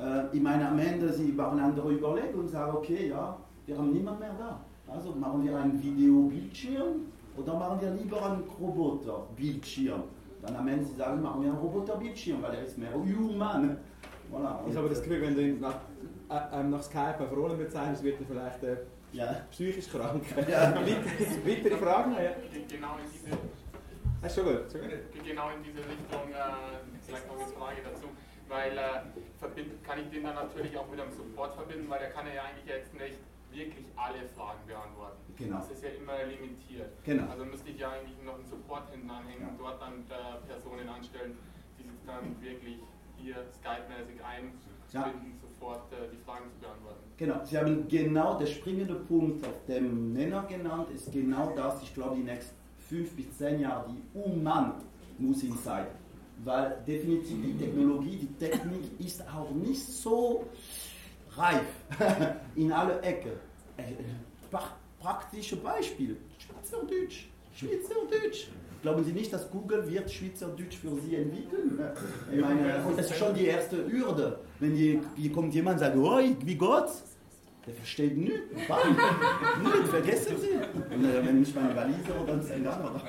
[0.00, 3.36] Äh, ich meine, am Ende, Sie machen andere Überlegungen und sagen, okay, ja,
[3.66, 4.60] wir haben niemand mehr da.
[4.88, 7.06] Also machen wir einen Videobildschirm
[7.36, 10.02] oder machen wir lieber einen Roboterbildschirm?
[10.42, 13.78] Dann am Ende sagen, machen wir einen Roboterbildschirm, weil er ist mehr human.
[14.30, 14.58] Voilà.
[14.68, 15.76] Ich habe das Gefühl, wenn du ihn nach,
[16.28, 18.76] äh, nach Skype auf Rollen bezeichnest, wird er vielleicht äh,
[19.12, 19.36] ja.
[19.50, 20.24] psychisch krank.
[20.48, 20.74] Ja.
[21.46, 22.12] Weitere Fragen?
[22.12, 22.32] Ja.
[22.68, 23.38] Genau in diese,
[24.20, 24.72] Das ist schon gut.
[24.72, 25.24] Schon gut.
[25.24, 28.06] genau in diese Richtung, äh, vielleicht noch eine Frage dazu,
[28.48, 32.26] weil äh, kann ich den dann natürlich auch mit einem Support verbinden, weil der kann
[32.26, 33.18] ja eigentlich jetzt nicht
[33.54, 35.20] wirklich alle Fragen beantworten.
[35.36, 35.56] Genau.
[35.58, 36.90] Das ist ja immer limitiert.
[37.04, 37.30] Genau.
[37.30, 40.88] Also müsste ich ja eigentlich noch einen Support hinten anhängen und dort dann äh, Personen
[40.88, 41.36] anstellen,
[41.78, 42.78] die sich dann wirklich
[43.16, 47.00] hier Skype-mäßig einbinden, sofort äh, die Fragen zu beantworten.
[47.16, 51.94] Genau, Sie haben genau der springende Punkt auf dem Nenner genannt, ist genau das, ich
[51.94, 52.56] glaube, die nächsten
[52.88, 54.74] fünf bis zehn Jahre, die Human
[55.18, 55.86] muss ihn sein.
[56.44, 60.44] Weil definitiv die Technologie, die Technik ist auch nicht so
[61.36, 61.66] reif
[62.56, 63.32] in alle Ecken.
[63.76, 63.82] Äh,
[64.54, 67.26] pra- Praktische Beispiel, Schweizerdeutsch,
[67.56, 68.46] Schweizerdeutsch.
[68.82, 71.78] Glauben Sie nicht, dass Google wird Schweizerdeutsch für Sie entwickeln?
[72.32, 74.38] Ich meine, das ist schon die erste Hürde.
[74.60, 76.88] Wenn hier, hier kommt jemand und sagt, wie Gott?
[77.66, 78.34] Der versteht nichts.
[78.68, 78.84] Was?
[79.62, 80.94] Nichts, vergessen Sie.
[80.94, 83.00] Und, äh, wenn ich meine Walise oder ein Sänger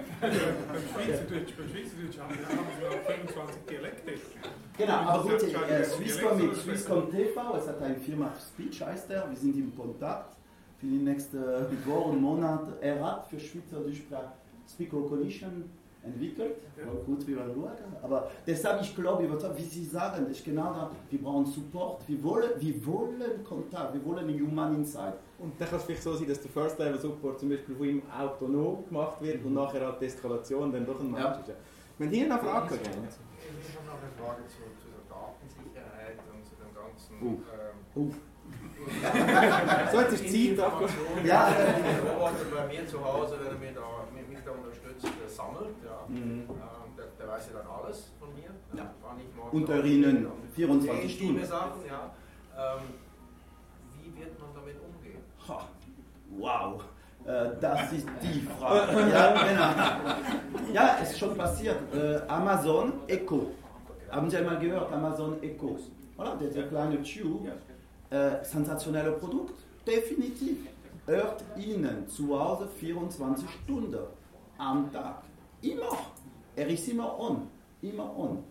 [0.94, 4.14] Schweizerdeutsch, bei Schweizerdeutsch haben wir haben wir auch 25 Dialekte.
[4.78, 9.28] Genau, aber gut, äh, Swisscom mit Swisscom TV, es hat eine Firma Speech, heißt er,
[9.30, 10.36] wir sind in Kontakt
[10.80, 11.42] für die nächsten
[11.86, 12.78] Wochen, Monate.
[12.82, 14.02] Er hat für Schweizerdeutsch
[14.72, 15.70] Speak Recognition
[16.04, 17.96] entwickelt, mal gut, wie wir schauen.
[18.02, 19.28] Aber deshalb, ich glaube,
[19.58, 23.94] wie Sie sagen, das ist genau da, wir brauchen Support, wir wollen, wir wollen Kontakt,
[23.94, 25.16] wir wollen einen Human Insight.
[25.40, 27.86] Und dann kann es vielleicht so sein, dass der First Level Support zum Beispiel von
[27.88, 31.32] ihm autonom gemacht wird und nachher halt die Eskalation dann doch ein Mensch Ja.
[31.40, 31.48] ist.
[31.48, 31.56] Ja.
[31.98, 32.82] Wenn hier noch Fragen geben.
[32.84, 37.22] Ich habe noch eine Frage zu, zu der Datensicherheit und zu dem ganzen.
[37.22, 37.42] Uh.
[37.54, 38.14] Ähm, Uh.
[39.92, 40.82] So, die Zeit ab.
[41.24, 41.50] Ja.
[41.52, 43.82] Der Roboter bei mir zu Hause, wenn er mir da,
[44.14, 45.76] mich mich da unterstützt, der sammelt.
[45.84, 46.06] Ja.
[46.08, 46.48] Mhm.
[46.50, 48.52] Ähm, der, der weiß ja dann alles von mir.
[48.74, 48.94] Ja.
[49.18, 51.46] Ich Unter Ihnen und 24 intime Stunden.
[51.46, 52.12] Sachen, ja.
[52.58, 52.84] Ähm,
[53.98, 55.24] wie wird man damit umgehen?
[55.48, 55.68] Ha,
[56.38, 56.84] Wow,
[57.26, 59.10] äh, das ist die Frage.
[59.12, 60.74] Ja, genau.
[60.74, 61.78] ja es ist schon passiert.
[61.94, 63.52] Äh, Amazon Echo.
[64.10, 64.92] Haben Sie einmal gehört?
[64.92, 65.78] Amazon Echo.
[66.18, 67.50] Voilà, der, der kleine Tube.
[68.14, 69.56] Äh, sensationelles Produkt.
[69.88, 70.68] Definitiv.
[71.08, 74.04] Hört Ihnen zu Hause 24 Stunden
[74.56, 75.24] am Tag.
[75.64, 75.98] Immer.
[76.56, 77.48] Er ist immer on.
[77.82, 78.44] Immer on.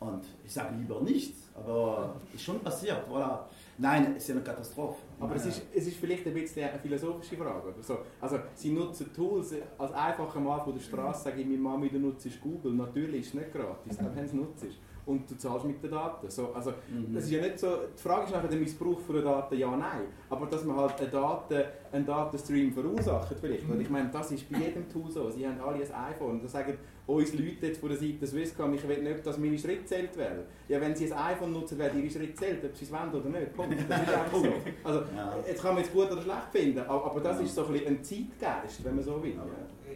[0.00, 3.08] Und ich sage lieber nichts, aber ist schon passiert.
[3.08, 3.38] Voilà.
[3.78, 4.98] Nein, es ist eine Katastrophe.
[5.20, 7.68] Aber es ist, es ist vielleicht ein bisschen eine philosophische Frage.
[7.68, 7.98] Oder so.
[8.20, 12.00] Also, sie nutzen Tools, als einfacher Mann von der Straße sage ich, meine Mami, du
[12.00, 12.72] nutzt Google.
[12.72, 14.66] Natürlich ist es nicht gratis, aber wenn es nutzt.
[15.06, 16.30] Und du zahlst mit den Daten.
[16.30, 17.14] So, also, Mhm.
[17.14, 19.70] das ist ja nicht so, die Frage ist nachher der Missbrauch von den Daten, ja,
[19.76, 20.06] nein.
[20.30, 23.68] Aber dass man halt einen, Daten, einen Datenstream verursacht vielleicht.
[23.68, 25.28] Und ich meine, das ist bei jedem Tool so.
[25.30, 26.40] Sie haben alle ein iPhone.
[26.40, 29.84] Da sagen uns Leute jetzt von der Seite Swisscom, ich will nicht, dass meine Schritte
[29.84, 30.44] zählt werden.
[30.68, 33.28] Ja, wenn sie ein iPhone nutzen, werden ihre Schritte zählt, ob sie es wollen oder
[33.28, 33.52] nicht.
[33.54, 33.76] Punkt.
[33.86, 34.48] Das ist einfach so.
[34.84, 35.36] Also, Ja.
[35.46, 38.02] jetzt kann man es gut oder schlecht finden, aber das ist so ein, bisschen ein
[38.02, 39.34] Zeitgeist, wenn man so will.
[39.34, 39.44] Ja.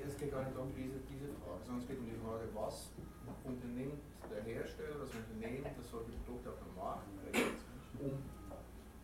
[0.06, 2.90] Es geht gar nicht um diese, diese Frage, sondern es geht um die Frage, was
[3.44, 7.56] unternimmt der Hersteller, das Unternehmen, das solche Produkte auf den Markt bringt,
[8.04, 8.12] um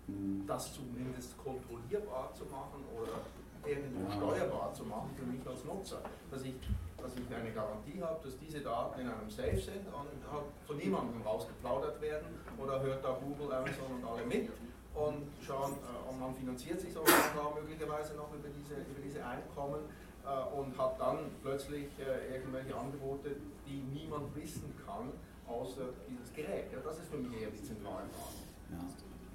[0.07, 0.14] Mhm.
[0.47, 3.25] Das zumindest kontrollierbar zu machen oder
[3.67, 6.01] irgendwo steuerbar zu machen für mich als Nutzer.
[6.31, 6.55] Dass ich,
[6.99, 10.21] dass ich eine Garantie habe, dass diese Daten in einem Safe sind und
[10.67, 14.51] von niemandem rausgeplaudert werden oder hört da Google, Amazon und alle mit
[14.95, 19.83] und schauen, äh, und man finanziert sich sogar möglicherweise noch über diese, über diese Einkommen
[20.25, 25.11] äh, und hat dann plötzlich äh, irgendwelche Angebote, die niemand wissen kann,
[25.49, 26.71] außer dieses Gerät.
[26.73, 28.39] Ja, das ist für mich eher die zentrale Frage.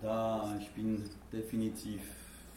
[0.02, 0.08] Ja,
[0.47, 2.02] da, ich bin definitiv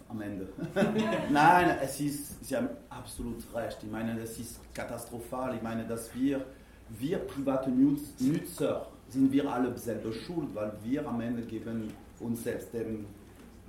[0.09, 0.49] am Ende.
[1.31, 3.79] Nein, es ist, Sie haben absolut recht.
[3.83, 5.57] Ich meine, das ist katastrophal.
[5.57, 6.45] Ich meine, dass wir,
[6.91, 12.73] wir private Nutzer, sind wir alle selber schuld, weil wir am Ende geben uns selbst
[12.73, 13.07] dem,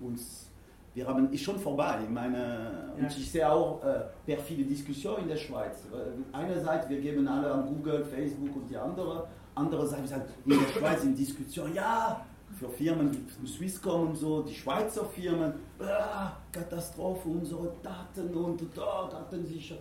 [0.01, 0.47] uns,
[0.93, 1.99] wir haben, ist schon vorbei.
[2.03, 5.84] Ich meine, und ich sehe auch äh, perfide Diskussionen in der Schweiz.
[6.32, 9.28] Einerseits, wir geben alle an Google, Facebook und die andere.
[9.55, 10.11] Andererseits,
[10.45, 15.54] in der Schweiz sind Diskussionen, ja, für Firmen wie Swisscom und so, die Schweizer Firmen,
[15.80, 19.76] ah, Katastrophe, unsere Daten und da, Datensicher.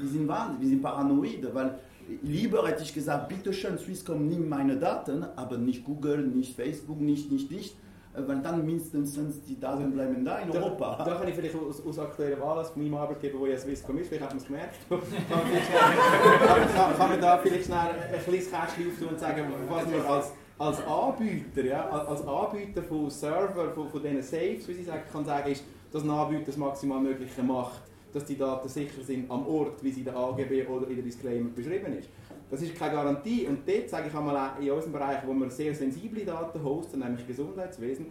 [0.00, 1.78] Wir sind wahnsinnig, wir sind paranoid, weil
[2.22, 7.00] lieber hätte ich gesagt, bitte schön, Swisscom, nimm meine Daten, aber nicht Google, nicht Facebook,
[7.00, 7.76] nicht, nicht, nicht,
[8.14, 10.96] weil dann mindestens die Daten bleiben da in Europa.
[10.98, 13.98] Da, da kann ich vielleicht aus, aus aktuellem Anlass von meinem Arbeitgeber, wo ja Swisscom
[13.98, 15.00] ist, vielleicht hat man es gemerkt, kann,
[16.98, 20.86] kann, man da vielleicht schnell ein kleines Kästchen auftun und sagen, was man als als
[20.86, 25.50] Anbieter, ja, als Anbieter von Server, von, von diesen Safes, wie sie sagen, kann sagen,
[25.50, 27.80] ist, dass ein Anbieter das maximal Mögliche macht,
[28.12, 31.04] dass die Daten sicher sind am Ort, wie sie in der AGB oder in der
[31.04, 32.10] Disclaimer beschrieben ist.
[32.50, 35.48] Das ist keine Garantie und dort sage ich einmal auch in unserem Bereich, wo wir
[35.48, 38.06] sehr sensible Daten hosten, nämlich Gesundheitswesen,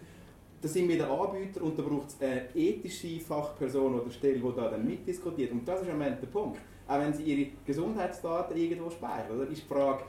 [0.60, 4.56] da sind wir der Anbieter und da braucht es eine ethische Fachperson oder Stelle, die
[4.56, 5.52] da dann mitdiskutiert.
[5.52, 6.60] Und das ist am Ende der Punkt.
[6.88, 10.04] Auch wenn Sie Ihre Gesundheitsdaten irgendwo speichern, oder, ist die Frage,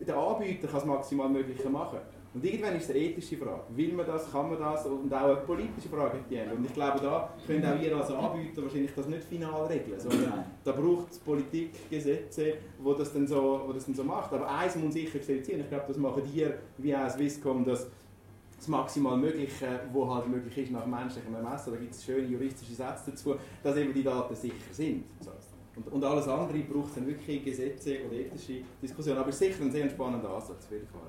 [0.00, 1.98] der Anbieter kann das maximal Mögliche machen.
[2.34, 3.62] Und irgendwann ist es eine ethische Frage.
[3.70, 4.84] Will man das, kann man das?
[4.84, 8.62] Und auch eine politische Frage die Und ich glaube, da können auch wir als Anbieter
[8.62, 13.62] wahrscheinlich das nicht final regeln, sondern da braucht es Politik, Gesetze, wo das dann so,
[13.66, 14.34] wo das dann so macht.
[14.34, 15.60] Aber eins muss sicher gesetzt sein.
[15.60, 17.86] Ich glaube, das machen die, wie auch Swisscom, das
[18.58, 21.72] das maximal Mögliche, wo halt möglich ist nach menschlichem Ermessen.
[21.72, 25.04] Da gibt es schöne juristische Sätze dazu, dass eben die Daten sicher sind.
[25.76, 29.18] Und, und alles andere braucht dann wirklich Gesetze oder ethische Diskussionen.
[29.18, 31.00] Aber sicher ein sehr spannender Ansatz, auf jeden Fall.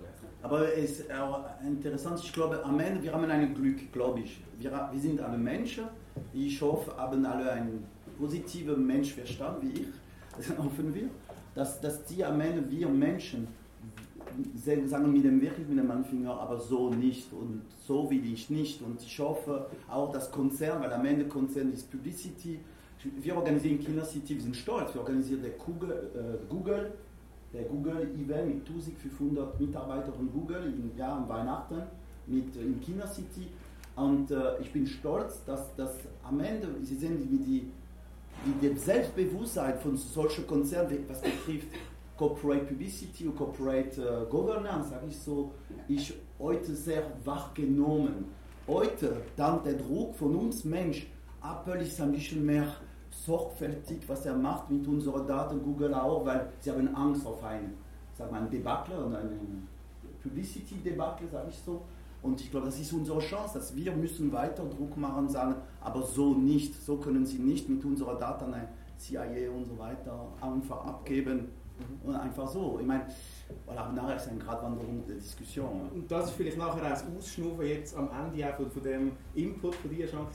[0.43, 4.41] Aber es ist auch interessant, ich glaube, am Ende, wir haben ein Glück, glaube ich.
[4.59, 5.85] Wir, wir sind alle Menschen.
[6.33, 7.85] Ich hoffe, haben alle einen
[8.17, 9.87] positiven Menschverstand, wie ich.
[10.35, 11.09] Das hoffen wir.
[11.55, 13.47] Dass, dass die am Ende, wir Menschen,
[14.85, 18.81] sagen mit dem wirklich mit dem Anfänger, aber so nicht und so will ich nicht.
[18.81, 22.59] Und ich hoffe auch das Konzern, weil am Ende Konzern ist Publicity,
[23.03, 26.93] wir organisieren Kina City, wir sind stolz, wir organisieren der Google, äh, Google
[27.53, 31.83] der Google-Event mit 1500 Mitarbeitern von Google im Jahr am Weihnachten
[32.25, 33.47] mit, äh, in Kina City.
[33.95, 37.71] Und äh, ich bin stolz, dass, dass am Ende, Sie sehen, wie die,
[38.45, 41.67] wie das Selbstbewusstsein von solchen Konzernen, was betrifft
[42.15, 45.51] Corporate Publicity und Corporate äh, Governance, sage ich so,
[45.87, 48.25] ist heute sehr wahrgenommen.
[48.67, 51.07] Heute, dann der Druck von uns Mensch,
[51.41, 52.75] Apple ist ein bisschen mehr
[53.25, 57.73] sorgfältig, was er macht mit unseren Daten, Google auch, weil sie haben Angst auf ein,
[58.17, 59.67] sag mal, ein Debakel und ein
[60.21, 61.81] Publicity-Debakel, sage ich so.
[62.21, 66.01] Und ich glaube, das ist unsere Chance, dass wir müssen weiter Druck machen sagen, aber
[66.01, 70.85] so nicht, so können sie nicht mit unseren Daten ein CIA und so weiter einfach
[70.85, 71.49] abgeben.
[72.03, 72.79] Und einfach so.
[72.81, 73.05] Ich meine,
[73.65, 75.89] Voilà, nachher ist eine Gratwanderung der Diskussion.
[75.93, 79.11] Und das ist vielleicht nachher auch das Ausschnaufen jetzt am Ende auch von, von dem
[79.35, 80.25] Input von dir, Jean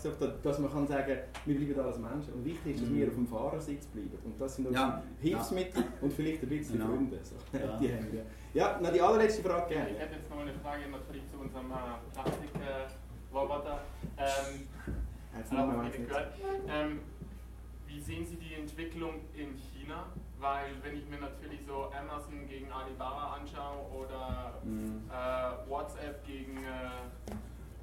[0.43, 2.33] dass man kann sagen, wir bleiben alles Menschen.
[2.35, 2.97] Und wichtig ist, dass mhm.
[2.97, 4.19] wir auf dem Fahrersitz bleiben.
[4.25, 5.03] Und das sind unsere ja.
[5.21, 5.89] Hilfsmittel ja.
[6.03, 6.91] und vielleicht ein bisschen genau.
[6.91, 7.19] Freunde.
[7.23, 7.59] So.
[7.59, 7.77] Ja.
[7.81, 8.25] Die haben wir.
[8.55, 9.91] Ja, na, die allerletzte Frage gerne.
[9.93, 11.75] Ich hätte jetzt noch eine Frage natürlich zu unserem äh,
[12.13, 13.81] Plastikroboter.
[14.19, 14.69] Ähm,
[16.69, 17.01] ähm,
[17.87, 20.05] wie sehen Sie die Entwicklung in China?
[20.43, 25.09] Weil wenn ich mir natürlich so Amazon gegen Alibaba anschaue oder mhm.
[25.09, 27.31] äh, WhatsApp gegen äh,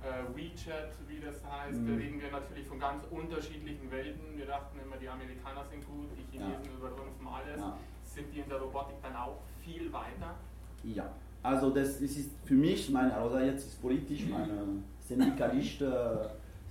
[0.04, 1.88] äh, WeChat, wie das heißt, mhm.
[1.88, 4.38] da reden wir natürlich von ganz unterschiedlichen Welten.
[4.38, 6.78] Wir dachten immer, die Amerikaner sind gut, die Chinesen ja.
[6.78, 7.60] übertrumpfen alles.
[7.60, 7.78] Ja.
[8.04, 10.36] Sind die in der Robotik dann auch viel weiter?
[10.84, 11.10] Ja,
[11.42, 15.88] also das, das ist für mich, meine, also jetzt ist politisch, meine Syndikalist äh,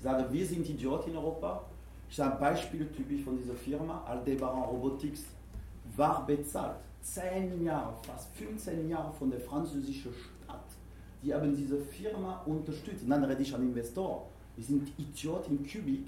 [0.00, 1.64] sage, wir sind Idioten in Europa.
[2.10, 5.24] Ich sage Beispiel typisch von dieser Firma, Aldebaran Robotics
[5.98, 6.76] war bezahlt.
[7.02, 10.64] Zehn Jahre, fast 15 Jahre von der französischen Stadt.
[11.22, 13.02] Die haben diese Firma unterstützt.
[13.02, 14.26] Und dann rede ich an Investor.
[14.56, 16.06] Die sind Idioten in Kubik,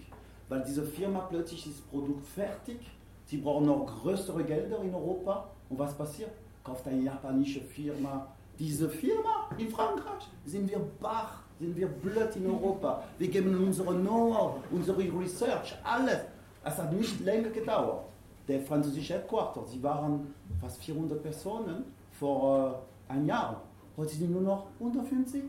[0.48, 2.78] weil diese Firma plötzlich ist das Produkt fertig.
[3.26, 5.48] Sie brauchen noch größere Gelder in Europa.
[5.68, 6.30] Und was passiert?
[6.64, 8.26] Kauft eine japanische Firma
[8.58, 10.28] diese Firma in Frankreich.
[10.44, 13.04] Sind wir bar sind wir blöd in Europa.
[13.18, 16.20] Wir geben unsere Know-how, unsere Research, alles.
[16.64, 18.06] Es hat nicht länger gedauert.
[18.50, 23.62] Der französische Headquarter, sie waren fast 400 Personen vor äh, ein Jahr.
[23.96, 25.44] Heute sind nur noch 150.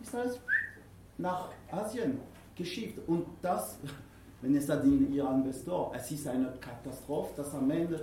[0.00, 0.40] Ist alles
[1.18, 2.18] nach Asien
[2.56, 3.06] geschickt.
[3.06, 3.76] Und das,
[4.40, 8.02] wenn es hat in Ihr Investor, es ist eine Katastrophe, dass am Ende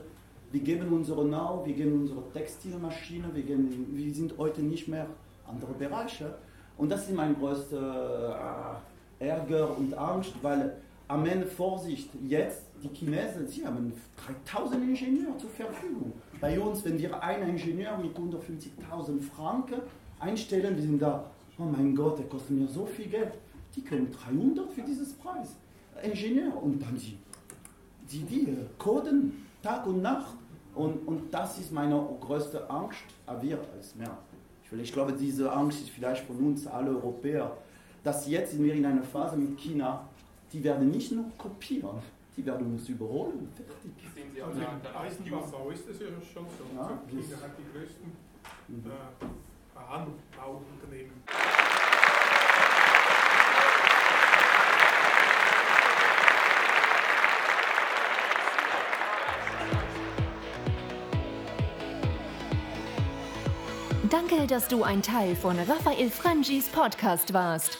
[0.51, 5.07] wir geben unsere Know, wir geben unsere Textilmaschine, wir, geben, wir sind heute nicht mehr
[5.47, 6.35] andere Bereiche.
[6.77, 8.79] Und das ist mein größter
[9.19, 10.77] äh, Ärger und Angst, weil
[11.07, 13.93] am Ende Vorsicht, jetzt die Chinesen, sie haben
[14.45, 16.13] 3000 Ingenieure zur Verfügung.
[16.41, 19.81] Bei uns, wenn wir einen Ingenieur mit 150.000 Franken
[20.19, 21.25] einstellen, wir sind da,
[21.57, 23.33] oh mein Gott, der kostet mir so viel Geld.
[23.75, 25.55] Die können 300 für dieses Preis.
[26.01, 26.61] Ingenieur.
[26.61, 27.17] Und dann sie,
[28.11, 28.47] die, die
[28.77, 30.35] coden Tag und Nacht.
[30.73, 34.17] Und, und das ist meine größte Angst, aber wir als mehr.
[34.81, 37.55] Ich glaube, diese Angst ist vielleicht von uns alle Europäer,
[38.03, 40.05] dass jetzt sind wir in einer Phase mit China,
[40.53, 41.99] die werden nicht nur kopieren,
[42.37, 43.49] die werden uns überholen.
[43.55, 44.43] Fertig.
[44.43, 46.75] Also im Eisenbahnbau ist das ja schon so.
[46.75, 48.11] Ja, China hat die größten
[48.67, 48.83] mhm.
[48.85, 49.25] äh,
[49.73, 51.23] Bahnbauunternehmen.
[64.09, 67.79] Danke, dass du ein Teil von Raphael Frangis Podcast warst.